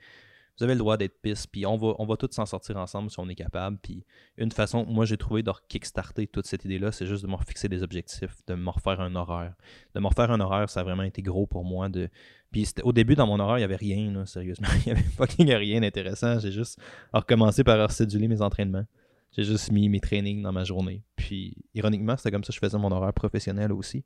vous 0.58 0.64
avez 0.64 0.74
le 0.74 0.78
droit 0.78 0.96
d'être 0.96 1.20
pisse, 1.22 1.46
puis 1.46 1.64
on 1.64 1.76
va, 1.76 1.94
on 1.98 2.04
va 2.04 2.16
tous 2.16 2.30
s'en 2.30 2.44
sortir 2.44 2.76
ensemble 2.76 3.10
si 3.10 3.18
on 3.18 3.28
est 3.28 3.34
capable. 3.34 3.78
Puis 3.82 4.04
une 4.36 4.52
façon, 4.52 4.84
moi 4.84 5.06
j'ai 5.06 5.16
trouvé 5.16 5.42
de 5.42 5.50
kickstarter 5.68 6.26
toute 6.26 6.46
cette 6.46 6.64
idée-là, 6.64 6.92
c'est 6.92 7.06
juste 7.06 7.22
de 7.22 7.28
me 7.28 7.36
refixer 7.36 7.68
des 7.68 7.82
objectifs, 7.82 8.44
de 8.46 8.54
me 8.54 8.68
refaire 8.68 9.00
un 9.00 9.14
horaire. 9.16 9.54
De 9.94 10.00
me 10.00 10.06
refaire 10.06 10.30
un 10.30 10.40
horaire, 10.40 10.68
ça 10.68 10.80
a 10.80 10.82
vraiment 10.82 11.04
été 11.04 11.22
gros 11.22 11.46
pour 11.46 11.64
moi. 11.64 11.88
De... 11.88 12.10
Puis 12.50 12.68
au 12.82 12.92
début, 12.92 13.14
dans 13.14 13.26
mon 13.26 13.40
horaire, 13.40 13.58
il 13.58 13.60
n'y 13.60 13.64
avait 13.64 13.76
rien, 13.76 14.26
sérieusement. 14.26 14.68
Il 14.86 14.92
n'y 14.92 14.98
avait 14.98 15.08
fucking 15.08 15.50
rien 15.52 15.80
d'intéressant. 15.80 16.38
J'ai 16.38 16.52
juste 16.52 16.78
recommencé 17.12 17.64
par 17.64 17.78
recéduler 17.80 18.28
mes 18.28 18.42
entraînements. 18.42 18.84
J'ai 19.32 19.44
juste 19.44 19.72
mis 19.72 19.88
mes 19.88 20.00
trainings 20.00 20.42
dans 20.42 20.52
ma 20.52 20.64
journée. 20.64 21.02
Puis, 21.16 21.56
ironiquement, 21.74 22.16
c'était 22.16 22.30
comme 22.30 22.44
ça 22.44 22.48
que 22.48 22.54
je 22.54 22.58
faisais 22.58 22.78
mon 22.78 22.90
horaire 22.90 23.14
professionnel 23.14 23.72
aussi. 23.72 24.04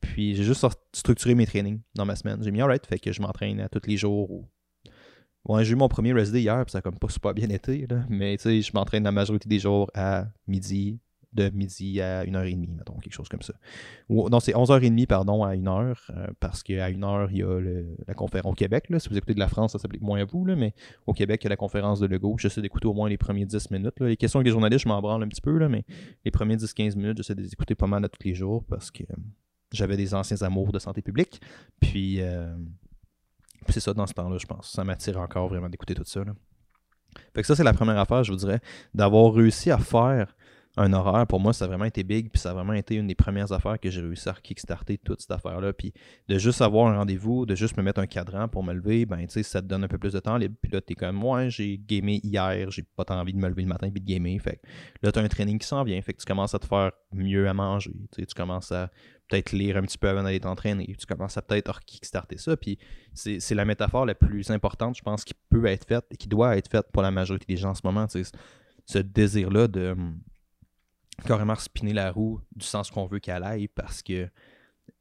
Puis, 0.00 0.36
j'ai 0.36 0.44
juste 0.44 0.64
structuré 0.92 1.34
mes 1.34 1.46
trainings 1.46 1.80
dans 1.94 2.04
ma 2.04 2.14
semaine. 2.14 2.42
J'ai 2.42 2.52
mis 2.52 2.60
alright, 2.60 2.86
fait 2.86 2.98
que 2.98 3.12
je 3.12 3.20
m'entraîne 3.20 3.60
à 3.60 3.68
tous 3.68 3.86
les 3.88 3.96
jours 3.96 4.30
ou 4.30 4.48
Ouais, 5.44 5.64
j'ai 5.64 5.72
eu 5.72 5.76
mon 5.76 5.88
premier 5.88 6.12
rest 6.12 6.30
day 6.32 6.42
hier, 6.42 6.62
puis 6.64 6.72
ça 6.72 6.78
a 6.78 6.82
comme 6.82 6.98
pas 6.98 7.08
super 7.08 7.32
bien 7.32 7.48
été, 7.48 7.86
là. 7.86 8.04
Mais 8.10 8.36
tu 8.36 8.42
sais, 8.42 8.60
je 8.60 8.70
m'entraîne 8.74 9.04
la 9.04 9.12
majorité 9.12 9.48
des 9.48 9.58
jours 9.58 9.90
à 9.94 10.26
midi, 10.46 11.00
de 11.32 11.50
midi 11.50 12.00
à 12.00 12.24
1h30, 12.24 12.76
mettons, 12.76 12.94
quelque 12.98 13.12
chose 13.12 13.28
comme 13.28 13.42
ça. 13.42 13.52
Non, 14.08 14.40
c'est 14.40 14.52
11h30, 14.52 15.06
pardon, 15.06 15.44
à 15.44 15.54
1h, 15.54 15.96
euh, 16.10 16.26
parce 16.40 16.62
qu'à 16.62 16.90
1h, 16.90 17.28
il 17.30 17.36
y 17.36 17.42
a 17.42 17.60
la 18.06 18.14
conférence 18.14 18.52
au 18.52 18.54
Québec. 18.54 18.88
Là, 18.88 18.98
si 18.98 19.08
vous 19.08 19.16
écoutez 19.16 19.34
de 19.34 19.38
la 19.38 19.48
France, 19.48 19.72
ça 19.72 19.78
s'applique 19.78 20.02
moins 20.02 20.20
à 20.20 20.24
vous, 20.24 20.44
là, 20.46 20.56
mais 20.56 20.74
au 21.06 21.12
Québec, 21.12 21.40
il 21.42 21.44
y 21.44 21.48
a 21.48 21.50
la 21.50 21.56
conférence 21.56 22.00
de 22.00 22.06
Legault. 22.06 22.36
J'essaie 22.38 22.62
d'écouter 22.62 22.86
au 22.86 22.94
moins 22.94 23.08
les 23.08 23.18
premiers 23.18 23.44
10 23.44 23.70
minutes. 23.70 24.00
Les 24.00 24.16
questions 24.16 24.40
les 24.40 24.50
journalistes, 24.50 24.84
je 24.84 24.88
m'en 24.88 25.00
branle 25.00 25.22
un 25.22 25.28
petit 25.28 25.40
peu, 25.40 25.68
mais 25.68 25.84
les 26.24 26.30
premiers 26.30 26.56
10-15 26.56 26.96
minutes, 26.96 27.18
j'essaie 27.18 27.34
d'écouter 27.34 27.74
pas 27.74 27.86
mal 27.86 28.04
à 28.04 28.08
tous 28.08 28.24
les 28.24 28.34
jours 28.34 28.64
parce 28.64 28.90
que 28.90 29.04
j'avais 29.72 29.96
des 29.96 30.14
anciens 30.14 30.40
amours 30.42 30.72
de 30.72 30.78
santé 30.78 31.02
publique. 31.02 31.40
Puis, 31.80 32.20
euh, 32.20 32.54
c'est 33.68 33.80
ça 33.80 33.92
dans 33.92 34.06
ce 34.06 34.14
temps-là, 34.14 34.38
je 34.38 34.46
pense. 34.46 34.72
Ça 34.72 34.84
m'attire 34.84 35.18
encore 35.18 35.48
vraiment 35.48 35.68
d'écouter 35.68 35.94
tout 35.94 36.04
ça. 36.04 36.24
Fait 37.34 37.42
que 37.42 37.46
ça, 37.46 37.56
c'est 37.56 37.64
la 37.64 37.72
première 37.72 37.98
affaire, 37.98 38.24
je 38.24 38.32
vous 38.32 38.38
dirais, 38.38 38.60
d'avoir 38.94 39.32
réussi 39.32 39.70
à 39.70 39.78
faire 39.78 40.34
un 40.78 40.92
horaire, 40.92 41.26
pour 41.26 41.40
moi, 41.40 41.52
ça 41.52 41.64
a 41.64 41.68
vraiment 41.68 41.84
été 41.84 42.04
big, 42.04 42.30
puis 42.30 42.40
ça 42.40 42.50
a 42.50 42.54
vraiment 42.54 42.72
été 42.72 42.94
une 42.94 43.08
des 43.08 43.16
premières 43.16 43.50
affaires 43.52 43.80
que 43.80 43.90
j'ai 43.90 44.00
réussi 44.00 44.28
à 44.28 44.34
kickstarter 44.34 44.96
toute 44.98 45.20
cette 45.20 45.32
affaire-là. 45.32 45.72
Puis 45.72 45.92
de 46.28 46.38
juste 46.38 46.62
avoir 46.62 46.86
un 46.86 46.96
rendez-vous, 46.96 47.46
de 47.46 47.54
juste 47.56 47.76
me 47.76 47.82
mettre 47.82 48.00
un 48.00 48.06
cadran 48.06 48.46
pour 48.46 48.62
me 48.62 48.72
lever, 48.72 49.04
ben 49.04 49.18
tu 49.22 49.30
sais, 49.30 49.42
ça 49.42 49.60
te 49.60 49.66
donne 49.66 49.82
un 49.82 49.88
peu 49.88 49.98
plus 49.98 50.12
de 50.12 50.20
temps. 50.20 50.38
Puis 50.38 50.70
là, 50.70 50.80
t'es 50.80 50.94
comme, 50.94 51.16
moi, 51.16 51.48
j'ai 51.48 51.78
gamé 51.78 52.20
hier, 52.22 52.70
j'ai 52.70 52.84
pas 52.84 53.04
tant 53.04 53.18
envie 53.18 53.32
de 53.32 53.38
me 53.38 53.48
lever 53.48 53.62
le 53.62 53.68
matin 53.68 53.90
puis 53.90 54.00
de 54.00 54.06
gamer. 54.06 54.38
Fait 54.40 54.56
que 54.56 54.68
là, 55.02 55.10
t'as 55.10 55.20
un 55.20 55.28
training 55.28 55.58
qui 55.58 55.66
s'en 55.66 55.82
vient, 55.82 56.00
fait 56.00 56.12
que 56.12 56.20
tu 56.20 56.26
commences 56.26 56.54
à 56.54 56.60
te 56.60 56.66
faire 56.66 56.92
mieux 57.12 57.48
à 57.48 57.54
manger. 57.54 57.96
Tu 58.16 58.24
commences 58.36 58.70
à 58.70 58.90
peut-être 59.28 59.52
lire 59.52 59.76
un 59.76 59.82
petit 59.82 59.98
peu 59.98 60.08
avant 60.08 60.22
d'aller 60.22 60.40
t'entraîner. 60.40 60.94
Tu 60.98 61.06
commences 61.06 61.36
à 61.36 61.42
peut-être 61.42 61.80
kickstarter 61.80 62.38
ça. 62.38 62.56
Puis 62.56 62.78
c'est 63.14 63.54
la 63.54 63.64
métaphore 63.64 64.06
la 64.06 64.14
plus 64.14 64.50
importante, 64.50 64.96
je 64.96 65.02
pense, 65.02 65.24
qui 65.24 65.34
peut 65.50 65.66
être 65.66 65.86
faite 65.86 66.06
et 66.12 66.16
qui 66.16 66.28
doit 66.28 66.56
être 66.56 66.70
faite 66.70 66.86
pour 66.92 67.02
la 67.02 67.10
majorité 67.10 67.46
des 67.48 67.56
gens 67.56 67.70
en 67.70 67.74
ce 67.74 67.82
moment. 67.84 68.06
Ce 68.86 68.98
désir-là 68.98 69.68
de 69.68 69.96
carrément 71.26 71.54
spinner 71.56 71.92
la 71.92 72.12
roue 72.12 72.40
du 72.54 72.64
sens 72.64 72.90
qu'on 72.90 73.06
veut 73.06 73.18
qu'elle 73.18 73.42
aille 73.42 73.68
parce 73.68 74.02
que 74.02 74.28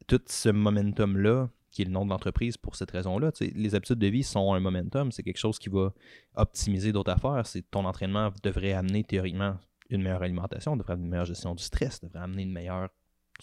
tout 0.08 0.22
ce 0.26 0.50
momentum-là, 0.50 1.50
qui 1.72 1.82
est 1.84 1.86
le 1.86 1.92
nom 1.92 2.06
de 2.06 2.10
l'entreprise 2.10 2.58
pour 2.58 2.76
cette 2.76 2.92
raison-là, 2.92 3.32
les 3.40 3.76
habitudes 3.76 4.00
de 4.00 4.08
vie 4.08 4.24
sont 4.24 4.54
un 4.54 4.60
momentum, 4.60 5.12
c'est 5.12 5.24
quelque 5.24 5.38
chose 5.38 5.60
qui 5.60 5.70
va 5.70 5.94
optimiser 6.36 6.92
d'autres 6.92 7.12
affaires. 7.12 7.44
Ton 7.70 7.86
entraînement 7.86 8.32
devrait 8.42 8.74
amener 8.74 9.04
théoriquement 9.04 9.58
une 9.90 10.02
meilleure 10.02 10.24
alimentation, 10.24 10.76
devrait 10.76 10.94
amener 10.94 11.06
une 11.06 11.12
meilleure 11.12 11.26
gestion 11.26 11.54
du 11.56 11.64
stress, 11.64 12.02
devrait 12.02 12.20
amener 12.20 12.44
une 12.44 12.52
meilleure, 12.52 12.90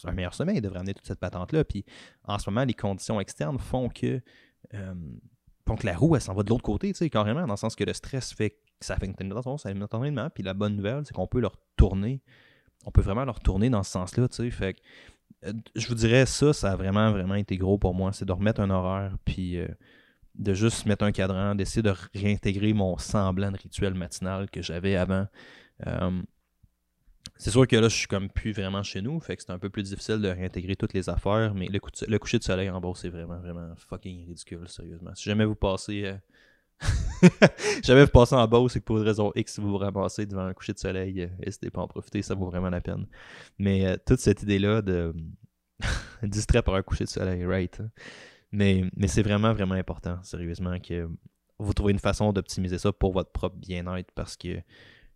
un 0.04 0.12
meilleur 0.12 0.34
sommeil, 0.34 0.60
devrait 0.60 0.80
amener 0.80 0.94
toute 0.94 1.06
cette 1.06 1.20
patente-là. 1.20 1.64
Puis 1.64 1.84
en 2.24 2.38
ce 2.38 2.50
moment, 2.50 2.64
les 2.64 2.74
conditions 2.74 3.20
externes 3.20 3.58
font 3.58 3.88
que, 3.88 4.20
euh, 4.74 4.94
font 5.66 5.76
que 5.76 5.86
la 5.86 5.96
roue, 5.96 6.16
elle 6.16 6.22
s'en 6.22 6.34
va 6.34 6.42
de 6.42 6.50
l'autre 6.50 6.64
côté, 6.64 6.92
carrément, 7.10 7.46
dans 7.46 7.54
le 7.54 7.58
sens 7.58 7.76
que 7.76 7.84
le 7.84 7.92
stress 7.92 8.32
fait 8.32 8.50
que 8.50 8.56
ça 8.80 8.96
fait 8.96 9.06
une 9.06 9.14
tension, 9.14 9.56
ça 9.58 9.72
notre 9.74 9.96
entraînement. 9.96 10.28
Puis 10.30 10.42
la 10.42 10.54
bonne 10.54 10.76
nouvelle, 10.76 11.02
c'est 11.06 11.14
qu'on 11.14 11.26
peut 11.26 11.40
leur 11.40 11.56
tourner 11.76 12.20
on 12.84 12.90
peut 12.90 13.02
vraiment 13.02 13.24
le 13.24 13.30
retourner 13.30 13.70
dans 13.70 13.82
ce 13.82 13.92
sens-là, 13.92 14.28
tu 14.28 14.36
sais. 14.36 14.50
Fait 14.50 14.76
euh, 15.46 15.52
je 15.74 15.86
vous 15.88 15.94
dirais 15.94 16.26
ça, 16.26 16.52
ça 16.52 16.72
a 16.72 16.76
vraiment, 16.76 17.10
vraiment 17.10 17.34
été 17.34 17.56
gros 17.56 17.78
pour 17.78 17.94
moi. 17.94 18.12
C'est 18.12 18.24
de 18.24 18.32
remettre 18.32 18.60
un 18.60 18.70
horaire, 18.70 19.16
puis 19.24 19.58
euh, 19.58 19.68
de 20.34 20.54
juste 20.54 20.86
mettre 20.86 21.04
un 21.04 21.12
cadran, 21.12 21.54
d'essayer 21.54 21.82
de 21.82 21.94
réintégrer 22.14 22.72
mon 22.72 22.96
semblant 22.98 23.52
de 23.52 23.56
rituel 23.56 23.94
matinal 23.94 24.50
que 24.50 24.62
j'avais 24.62 24.96
avant. 24.96 25.26
Euh, 25.86 26.22
c'est 27.36 27.50
sûr 27.50 27.66
que 27.66 27.76
là, 27.76 27.88
je 27.88 27.96
suis 27.96 28.06
comme 28.06 28.30
plus 28.30 28.52
vraiment 28.52 28.82
chez 28.82 29.02
nous, 29.02 29.18
fait 29.20 29.36
que 29.36 29.42
c'est 29.42 29.50
un 29.50 29.58
peu 29.58 29.68
plus 29.68 29.82
difficile 29.82 30.20
de 30.20 30.28
réintégrer 30.28 30.76
toutes 30.76 30.92
les 30.92 31.08
affaires, 31.08 31.52
mais 31.54 31.66
le, 31.66 32.18
coucher 32.18 32.38
de 32.38 32.44
soleil 32.44 32.70
en 32.70 32.80
bas, 32.80 32.92
c'est 32.94 33.08
vraiment, 33.08 33.38
vraiment 33.38 33.74
fucking 33.76 34.26
ridicule, 34.26 34.68
sérieusement. 34.68 35.10
Si 35.14 35.24
jamais 35.24 35.44
vous 35.44 35.56
passez 35.56 36.14
Jamais 37.82 38.04
vous 38.04 38.10
passez 38.10 38.34
en 38.34 38.46
Beauce 38.46 38.72
c'est 38.72 38.80
que 38.80 38.84
pour 38.84 38.98
une 38.98 39.04
raison 39.04 39.32
X, 39.34 39.58
vous 39.58 39.70
vous 39.70 39.78
ramassez 39.78 40.26
devant 40.26 40.46
un 40.46 40.54
coucher 40.54 40.72
de 40.72 40.78
soleil, 40.78 41.22
euh, 41.22 41.28
n'hésitez 41.44 41.70
pas 41.70 41.80
à 41.80 41.84
en 41.84 41.88
profiter, 41.88 42.22
ça 42.22 42.34
vaut 42.34 42.46
vraiment 42.46 42.70
la 42.70 42.80
peine. 42.80 43.06
Mais 43.58 43.86
euh, 43.86 43.96
toute 44.04 44.20
cette 44.20 44.42
idée-là 44.42 44.82
de 44.82 45.14
distrait 46.22 46.62
par 46.62 46.74
un 46.74 46.82
coucher 46.82 47.04
de 47.04 47.10
soleil, 47.10 47.44
right? 47.44 47.80
Hein. 47.80 47.90
Mais, 48.52 48.84
mais 48.96 49.08
c'est 49.08 49.22
vraiment, 49.22 49.52
vraiment 49.52 49.74
important, 49.74 50.18
sérieusement, 50.22 50.78
que 50.78 51.08
vous 51.58 51.72
trouvez 51.72 51.92
une 51.92 51.98
façon 51.98 52.32
d'optimiser 52.32 52.78
ça 52.78 52.92
pour 52.92 53.12
votre 53.12 53.32
propre 53.32 53.56
bien-être 53.56 54.12
parce 54.14 54.36
que 54.36 54.60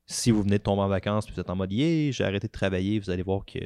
si 0.07 0.31
vous 0.31 0.43
venez 0.43 0.59
de 0.59 0.63
tomber 0.63 0.83
en 0.83 0.89
vacances 0.89 1.29
et 1.29 1.33
vous 1.33 1.41
êtes 1.41 1.51
en 1.51 1.57
mode 1.57 1.73
yeah, 1.73 2.11
j'ai 2.11 2.25
arrêté 2.25 2.47
de 2.47 2.53
travailler, 2.53 2.99
vous 2.99 3.11
allez 3.11 3.23
voir 3.23 3.45
que 3.45 3.59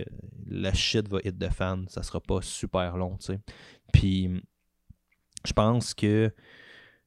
la 0.46 0.74
shit 0.74 1.08
va 1.08 1.18
hit 1.24 1.38
de 1.38 1.48
fan, 1.48 1.86
ça 1.88 2.02
sera 2.02 2.20
pas 2.20 2.42
super 2.42 2.96
long, 2.96 3.16
tu 3.18 3.26
sais. 3.26 3.40
Puis 3.92 4.42
je 5.44 5.52
pense 5.52 5.94
que 5.94 6.32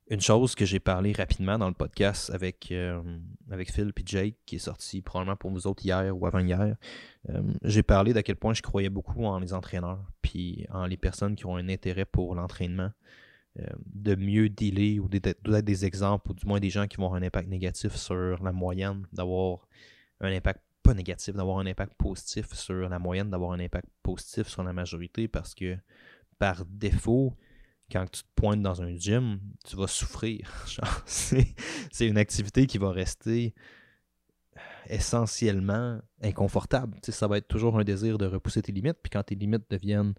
une 0.07 0.21
chose 0.21 0.53
que 0.53 0.65
j'ai 0.65 0.79
parlé 0.79 1.13
rapidement 1.13 1.57
dans 1.57 1.67
le 1.67 1.73
podcast 1.73 2.29
avec, 2.29 2.71
euh, 2.71 3.01
avec 3.49 3.71
Phil 3.71 3.91
et 3.95 4.01
Jake, 4.05 4.35
qui 4.45 4.57
est 4.57 4.59
sorti 4.59 5.01
probablement 5.01 5.35
pour 5.35 5.49
vous 5.49 5.65
autres 5.65 5.83
hier 5.83 6.15
ou 6.15 6.27
avant-hier, 6.27 6.75
euh, 7.29 7.41
j'ai 7.63 7.81
parlé 7.81 8.13
d'à 8.13 8.21
quel 8.21 8.35
point 8.35 8.53
je 8.53 8.61
croyais 8.61 8.89
beaucoup 8.89 9.25
en 9.25 9.39
les 9.39 9.53
entraîneurs, 9.53 10.05
puis 10.21 10.67
en 10.69 10.85
les 10.85 10.97
personnes 10.97 11.35
qui 11.35 11.45
ont 11.47 11.55
un 11.55 11.69
intérêt 11.69 12.05
pour 12.05 12.35
l'entraînement, 12.35 12.91
euh, 13.59 13.65
de 13.87 14.15
mieux 14.15 14.49
dealer 14.49 14.99
ou 14.99 15.07
d'être 15.07 15.41
des 15.41 15.85
exemples, 15.85 16.31
ou 16.31 16.33
du 16.35 16.45
moins 16.45 16.59
des 16.59 16.69
gens 16.69 16.87
qui 16.87 16.97
vont 16.97 17.05
avoir 17.05 17.21
un 17.21 17.25
impact 17.25 17.49
négatif 17.49 17.95
sur 17.95 18.43
la 18.43 18.51
moyenne, 18.51 19.07
d'avoir 19.11 19.67
un 20.21 20.31
impact 20.31 20.61
pas 20.83 20.93
négatif, 20.93 21.33
d'avoir 21.33 21.57
un 21.57 21.65
impact 21.65 21.93
positif 21.97 22.53
sur 22.53 22.89
la 22.89 22.99
moyenne, 22.99 23.31
d'avoir 23.31 23.53
un 23.53 23.59
impact 23.59 23.87
positif 24.03 24.47
sur 24.49 24.61
la 24.61 24.71
majorité, 24.71 25.27
parce 25.27 25.55
que 25.55 25.77
par 26.37 26.63
défaut, 26.65 27.33
quand 27.91 28.05
tu 28.09 28.23
te 28.23 28.27
pointes 28.35 28.61
dans 28.61 28.81
un 28.81 28.95
gym, 28.95 29.39
tu 29.65 29.75
vas 29.75 29.87
souffrir. 29.87 30.51
c'est 31.05 32.07
une 32.07 32.17
activité 32.17 32.65
qui 32.67 32.77
va 32.77 32.91
rester 32.91 33.53
essentiellement 34.87 35.99
inconfortable. 36.21 36.97
ça 37.01 37.27
va 37.27 37.37
être 37.37 37.47
toujours 37.47 37.79
un 37.79 37.83
désir 37.83 38.17
de 38.17 38.25
repousser 38.25 38.61
tes 38.61 38.71
limites. 38.71 38.97
Puis 39.01 39.09
quand 39.09 39.23
tes 39.23 39.35
limites 39.35 39.69
deviennent 39.69 40.13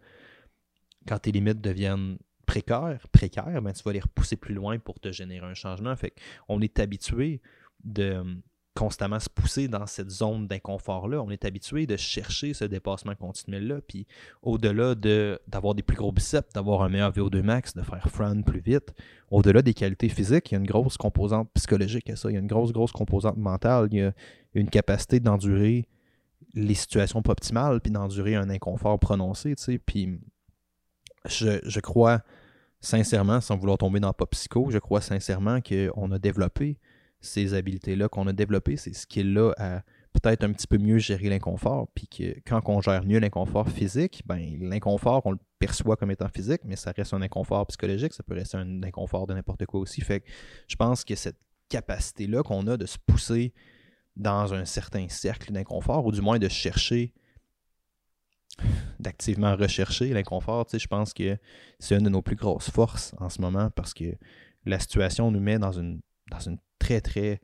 quand 1.06 1.18
tes 1.20 1.30
limites 1.30 1.60
deviennent 1.60 2.18
précaires, 2.46 3.06
précaires, 3.12 3.62
ben, 3.62 3.72
tu 3.72 3.82
vas 3.84 3.92
les 3.92 4.00
repousser 4.00 4.36
plus 4.36 4.54
loin 4.54 4.78
pour 4.78 4.98
te 4.98 5.12
générer 5.12 5.46
un 5.46 5.54
changement. 5.54 5.94
Fait 5.96 6.14
on 6.48 6.60
est 6.60 6.80
habitué 6.80 7.40
de 7.84 8.24
constamment 8.76 9.18
se 9.18 9.30
pousser 9.30 9.68
dans 9.68 9.86
cette 9.86 10.10
zone 10.10 10.46
d'inconfort-là. 10.46 11.22
On 11.22 11.30
est 11.30 11.44
habitué 11.46 11.86
de 11.86 11.96
chercher 11.96 12.52
ce 12.52 12.64
dépassement 12.64 13.14
continuel-là. 13.14 13.80
Puis 13.88 14.06
au-delà 14.42 14.94
de, 14.94 15.40
d'avoir 15.48 15.74
des 15.74 15.82
plus 15.82 15.96
gros 15.96 16.12
biceps, 16.12 16.52
d'avoir 16.52 16.82
un 16.82 16.90
meilleur 16.90 17.10
VO2 17.10 17.42
max, 17.42 17.74
de 17.74 17.82
faire 17.82 18.08
front 18.10 18.42
plus 18.42 18.60
vite, 18.60 18.92
au-delà 19.30 19.62
des 19.62 19.72
qualités 19.72 20.10
physiques, 20.10 20.52
il 20.52 20.54
y 20.54 20.56
a 20.56 20.60
une 20.60 20.66
grosse 20.66 20.98
composante 20.98 21.50
psychologique 21.54 22.10
à 22.10 22.16
ça. 22.16 22.30
Il 22.30 22.34
y 22.34 22.36
a 22.36 22.40
une 22.40 22.46
grosse, 22.46 22.72
grosse 22.72 22.92
composante 22.92 23.38
mentale. 23.38 23.88
Il 23.90 23.98
y 23.98 24.02
a 24.02 24.12
une 24.54 24.68
capacité 24.68 25.20
d'endurer 25.20 25.88
les 26.52 26.74
situations 26.74 27.22
pas 27.22 27.32
optimales, 27.32 27.80
puis 27.80 27.90
d'endurer 27.90 28.34
un 28.34 28.50
inconfort 28.50 28.98
prononcé. 28.98 29.56
Tu 29.56 29.62
sais. 29.62 29.78
Puis 29.78 30.20
je, 31.24 31.60
je 31.64 31.80
crois 31.80 32.20
sincèrement, 32.80 33.40
sans 33.40 33.56
vouloir 33.56 33.78
tomber 33.78 34.00
dans 34.00 34.12
pas 34.12 34.26
psycho, 34.26 34.70
je 34.70 34.78
crois 34.78 35.00
sincèrement 35.00 35.60
qu'on 35.60 36.12
a 36.12 36.18
développé 36.18 36.78
ces 37.20 37.54
habiletés-là 37.54 38.08
qu'on 38.08 38.26
a 38.26 38.32
développées, 38.32 38.76
ces 38.76 38.92
skills-là 38.92 39.52
à 39.58 39.82
peut-être 40.20 40.44
un 40.44 40.52
petit 40.52 40.66
peu 40.66 40.78
mieux 40.78 40.98
gérer 40.98 41.28
l'inconfort, 41.28 41.88
puis 41.94 42.08
que 42.08 42.40
quand 42.46 42.60
on 42.66 42.80
gère 42.80 43.04
mieux 43.04 43.18
l'inconfort 43.18 43.68
physique, 43.68 44.22
ben 44.26 44.58
l'inconfort, 44.60 45.22
on 45.26 45.32
le 45.32 45.38
perçoit 45.58 45.96
comme 45.96 46.10
étant 46.10 46.28
physique, 46.28 46.62
mais 46.64 46.76
ça 46.76 46.92
reste 46.92 47.14
un 47.14 47.22
inconfort 47.22 47.66
psychologique, 47.66 48.14
ça 48.14 48.22
peut 48.22 48.34
rester 48.34 48.56
un 48.56 48.82
inconfort 48.82 49.26
de 49.26 49.34
n'importe 49.34 49.66
quoi 49.66 49.80
aussi. 49.80 50.00
Fait 50.00 50.20
que 50.20 50.26
je 50.68 50.76
pense 50.76 51.04
que 51.04 51.14
cette 51.14 51.38
capacité-là 51.68 52.42
qu'on 52.42 52.66
a 52.66 52.76
de 52.76 52.86
se 52.86 52.96
pousser 52.98 53.52
dans 54.16 54.54
un 54.54 54.64
certain 54.64 55.08
cercle 55.08 55.52
d'inconfort, 55.52 56.06
ou 56.06 56.12
du 56.12 56.22
moins 56.22 56.38
de 56.38 56.48
chercher, 56.48 57.12
d'activement 58.98 59.54
rechercher 59.56 60.12
l'inconfort, 60.14 60.66
je 60.72 60.86
pense 60.86 61.12
que 61.12 61.36
c'est 61.78 61.96
une 61.96 62.04
de 62.04 62.08
nos 62.08 62.22
plus 62.22 62.36
grosses 62.36 62.70
forces 62.70 63.14
en 63.18 63.28
ce 63.28 63.40
moment 63.40 63.70
parce 63.70 63.92
que 63.92 64.16
la 64.64 64.80
situation 64.80 65.30
nous 65.30 65.40
met 65.40 65.58
dans 65.58 65.72
une, 65.72 66.00
dans 66.30 66.40
une 66.40 66.58
très, 66.78 67.00
très. 67.00 67.40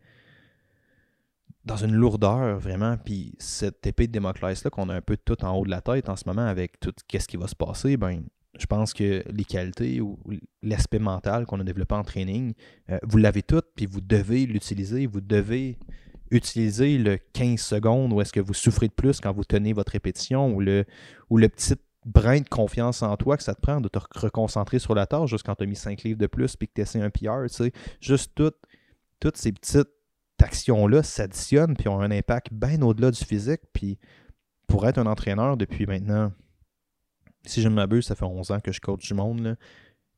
dans 1.65 1.77
une 1.77 1.95
lourdeur, 1.95 2.59
vraiment. 2.59 2.97
Puis 2.97 3.35
cette 3.39 3.87
épée 3.87 4.07
de 4.07 4.13
Démoclès-là, 4.13 4.71
qu'on 4.71 4.89
a 4.89 4.95
un 4.95 5.01
peu 5.01 5.17
tout 5.17 5.45
en 5.45 5.57
haut 5.57 5.65
de 5.65 5.71
la 5.71 5.81
tête 5.81 6.09
en 6.09 6.17
ce 6.17 6.25
moment 6.27 6.47
avec 6.47 6.81
tout 6.81 6.95
qu'est-ce 7.09 7.29
qui 7.29 7.37
va 7.37 7.47
se 7.47 7.57
passer, 7.57 7.97
ben. 7.97 8.23
Je 8.59 8.67
pense 8.67 8.93
que 8.93 9.25
les 9.31 9.45
qualités 9.45 10.03
ou 10.03 10.19
l'aspect 10.63 10.99
mental 10.99 11.47
qu'on 11.47 11.59
a 11.61 11.65
développé 11.65 11.95
en 11.95 12.03
training, 12.03 12.53
euh, 12.91 12.99
vous 13.03 13.17
l'avez 13.17 13.43
tout, 13.43 13.63
puis 13.75 13.87
vous 13.87 14.03
devez 14.03 14.45
l'utiliser. 14.45 15.07
Vous 15.07 15.23
devez 15.23 15.79
utiliser 16.33 16.99
le 16.99 17.19
15 17.35 17.61
secondes 17.61 18.13
où 18.13 18.21
est-ce 18.21 18.33
que 18.33 18.41
vous 18.41 18.55
souffrez 18.55 18.89
de 18.89 18.93
plus 18.93 19.21
quand 19.21 19.33
vous 19.33 19.45
tenez 19.45 19.73
votre 19.73 19.93
répétition 19.93 20.53
ou 20.55 20.61
le, 20.61 20.85
ou 21.31 21.39
le 21.39 21.49
petit 21.49 21.75
brin 22.05 22.41
de 22.41 22.49
confiance 22.49 23.03
en 23.03 23.17
toi 23.17 23.37
que 23.37 23.43
ça 23.43 23.55
te 23.55 23.61
prend 23.61 23.81
de 23.81 23.89
te 23.89 23.99
reconcentrer 24.15 24.79
sur 24.79 24.95
la 24.95 25.07
tâche 25.07 25.31
juste 25.31 25.47
quand 25.47 25.55
tu 25.55 25.65
as 25.65 25.67
mis 25.67 25.77
5 25.77 26.03
livres 26.03 26.19
de 26.19 26.27
plus 26.27 26.57
puis 26.57 26.67
que 26.67 26.73
tu 26.75 26.81
essaies 26.81 27.01
un 27.01 27.11
PR. 27.11 27.45
Tu 27.49 27.55
sais. 27.55 27.73
Juste 28.01 28.33
tout 28.35 28.53
toutes 29.23 29.37
ces 29.37 29.53
petites 29.53 29.89
actions-là 30.43 31.05
s'additionnent 31.05 31.77
puis 31.77 31.89
ont 31.89 32.01
un 32.01 32.11
impact 32.11 32.53
bien 32.53 32.83
au-delà 32.83 33.13
du 33.13 33.25
physique. 33.25 33.61
Puis 33.73 34.01
pour 34.67 34.89
être 34.89 34.99
un 34.99 35.07
entraîneur 35.07 35.57
depuis 35.57 35.87
maintenant, 35.87 36.33
si 37.47 37.63
je 37.63 37.69
ne 37.69 37.75
m'abuse, 37.75 38.07
ça 38.07 38.17
fait 38.17 38.25
11 38.25 38.51
ans 38.51 38.59
que 38.59 38.73
je 38.73 38.81
coach 38.81 39.07
du 39.07 39.15
monde. 39.15 39.57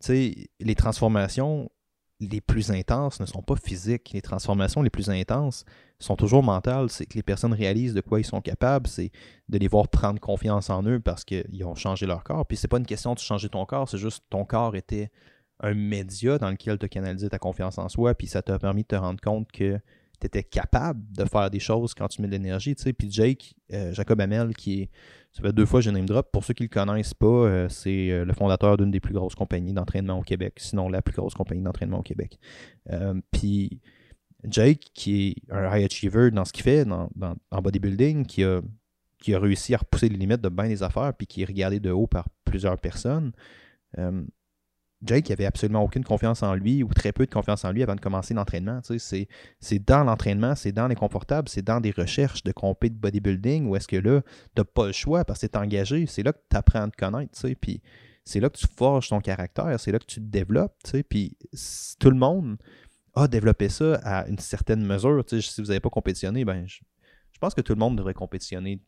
Tu 0.01 0.07
sais, 0.07 0.35
les 0.59 0.75
transformations, 0.75 1.71
les 2.19 2.41
plus 2.41 2.71
intenses 2.71 3.21
ne 3.21 3.27
sont 3.27 3.43
pas 3.43 3.57
physiques. 3.57 4.11
Les 4.15 4.23
transformations 4.23 4.81
les 4.81 4.89
plus 4.89 5.11
intenses 5.11 5.67
sont 5.99 6.17
toujours 6.17 6.43
mentales. 6.43 6.89
C'est 6.89 7.05
que 7.05 7.15
les 7.15 7.23
personnes 7.23 7.53
réalisent 7.53 7.93
de 7.93 8.01
quoi 8.01 8.21
ils 8.21 8.25
sont 8.25 8.41
capables. 8.41 8.87
C'est 8.87 9.11
de 9.51 9.59
les 9.59 9.69
voir 9.69 9.89
prendre 9.89 10.19
confiance 10.19 10.71
en 10.71 10.83
eux 10.85 10.99
parce 10.99 11.25
qu'ils 11.25 11.65
ont 11.67 11.75
changé 11.75 12.07
leur 12.07 12.25
corps. 12.25 12.47
Puis 12.47 12.57
c'est 12.57 12.69
pas 12.69 12.79
une 12.79 12.87
question 12.87 13.13
de 13.13 13.19
changer 13.19 13.51
ton 13.51 13.67
corps, 13.67 13.87
c'est 13.87 13.99
juste 13.99 14.25
ton 14.31 14.47
corps 14.47 14.77
était 14.77 15.11
un 15.61 15.75
média 15.75 16.39
dans 16.39 16.51
lequel 16.51 16.79
tu 16.79 16.87
as 16.87 16.89
canalisé 16.89 17.29
ta 17.29 17.39
confiance 17.39 17.79
en 17.79 17.89
soi. 17.89 18.15
Puis 18.15 18.27
ça 18.27 18.43
t'a 18.43 18.59
permis 18.59 18.83
de 18.83 18.89
te 18.89 18.97
rendre 18.97 19.21
compte 19.21 19.51
que 19.53 19.79
tu 20.21 20.27
étais 20.27 20.43
capable 20.43 21.01
de 21.13 21.25
faire 21.25 21.51
des 21.51 21.59
choses 21.59 21.95
quand 21.95 22.09
tu 22.09 22.23
mets 22.23 22.29
de 22.29 22.33
l'énergie. 22.33 22.75
Puis 22.75 23.11
Jake, 23.11 23.55
euh, 23.73 23.93
Jacob 23.93 24.21
Hamel, 24.21 24.55
qui 24.55 24.83
est 24.83 24.91
ça 25.33 25.51
deux 25.51 25.67
fois 25.67 25.81
que 25.81 25.85
j'ai 25.85 25.91
name 25.91 26.07
drop. 26.07 26.31
Pour 26.31 26.45
ceux 26.45 26.55
qui 26.55 26.63
ne 26.63 26.69
le 26.69 26.73
connaissent 26.73 27.15
pas, 27.15 27.27
euh, 27.27 27.69
c'est 27.69 28.11
euh, 28.11 28.25
le 28.25 28.33
fondateur 28.33 28.77
d'une 28.77 28.91
des 28.91 29.01
plus 29.01 29.15
grosses 29.15 29.35
compagnies 29.35 29.73
d'entraînement 29.73 30.19
au 30.19 30.23
Québec, 30.23 30.55
sinon 30.59 30.89
la 30.89 31.03
plus 31.03 31.15
grosse 31.15 31.35
compagnie 31.35 31.63
d'entraînement 31.63 31.99
au 31.99 32.03
Québec. 32.03 32.39
Puis 33.33 33.81
Jake, 34.45 34.91
qui 34.95 35.29
est 35.29 35.53
un 35.53 35.77
high 35.77 35.85
achiever 35.85 36.31
dans 36.31 36.45
ce 36.45 36.53
qu'il 36.53 36.63
fait 36.63 36.85
dans, 36.85 37.09
en 37.51 37.63
bodybuilding, 37.63 38.27
qui 38.27 38.45
a, 38.45 38.61
qui 39.19 39.35
a 39.35 39.41
réussi 39.41 39.75
à 39.75 39.79
repousser 39.79 40.09
les 40.09 40.17
limites 40.17 40.41
de 40.41 40.49
bien 40.49 40.69
des 40.69 40.83
affaires, 40.83 41.15
puis 41.15 41.27
qui 41.27 41.43
est 41.43 41.47
regardé 41.47 41.81
de 41.81 41.91
haut 41.91 42.07
par 42.07 42.29
plusieurs 42.45 42.79
personnes. 42.79 43.33
Jake 45.05 45.31
avait 45.31 45.47
absolument 45.47 45.83
aucune 45.83 46.05
confiance 46.05 46.43
en 46.43 46.55
lui 46.55 46.83
ou 46.83 46.89
très 46.89 47.13
peu 47.13 47.27
de 47.27 47.31
confiance 47.31 47.65
en 47.65 47.73
lui 47.73 47.83
avant 47.83 47.95
de 47.95 48.01
commencer 48.01 48.35
l'entraînement. 48.35 48.81
c'est, 48.83 49.79
dans 49.87 50.05
l'entraînement, 50.05 50.55
c'est 50.55 50.73
dans 50.73 50.89
les 50.89 50.95
confortables, 50.95 51.49
c'est 51.49 51.63
dans 51.63 51.81
des 51.81 51.91
recherches 51.91 52.43
de 52.43 52.53
compé 52.53 52.91
de 52.91 52.97
bodybuilding 52.97 53.67
où 53.67 53.77
est-ce 53.77 53.89
que 53.89 53.97
là, 53.97 54.23
tu 54.23 54.61
n'as 54.61 54.65
pas 54.65 54.87
le 54.87 54.93
choix 54.93 55.25
parce 55.25 55.41
que 55.41 55.47
tu 55.47 55.53
es 55.53 55.59
engagé. 55.59 56.07
C'est 56.07 56.23
là 56.23 56.33
que 56.33 56.41
tu 56.51 56.57
apprends 56.57 56.83
à 56.83 56.91
te 56.91 56.97
connaître. 56.97 57.33
Puis 57.61 57.83
c'est 58.25 58.41
là 58.41 58.49
que 58.49 58.57
tu 58.57 58.67
forges 58.67 59.09
ton 59.09 59.21
caractère, 59.21 59.79
c'est 59.79 59.93
là 59.93 59.99
que 59.99 60.07
tu 60.07 60.21
te 60.21 60.27
développes. 60.27 60.77
Puis 61.09 61.37
tout 61.99 62.11
le 62.11 62.17
monde 62.17 62.57
a 63.15 63.29
développé 63.29 63.69
ça 63.69 63.97
à 64.03 64.27
une 64.27 64.39
certaine 64.39 64.85
mesure. 64.85 65.23
Si 65.29 65.61
vous 65.61 65.69
n'avez 65.69 65.81
pas 65.81 65.91
compétitionné, 65.91 66.45
ben, 66.45 66.67
je, 66.67 66.81
je 67.33 67.39
pense 67.39 67.55
que 67.55 67.61
tout 67.61 67.75
le 67.75 67.79
monde 67.79 67.97
devrait 67.97 68.15
compétitionner 68.15 68.81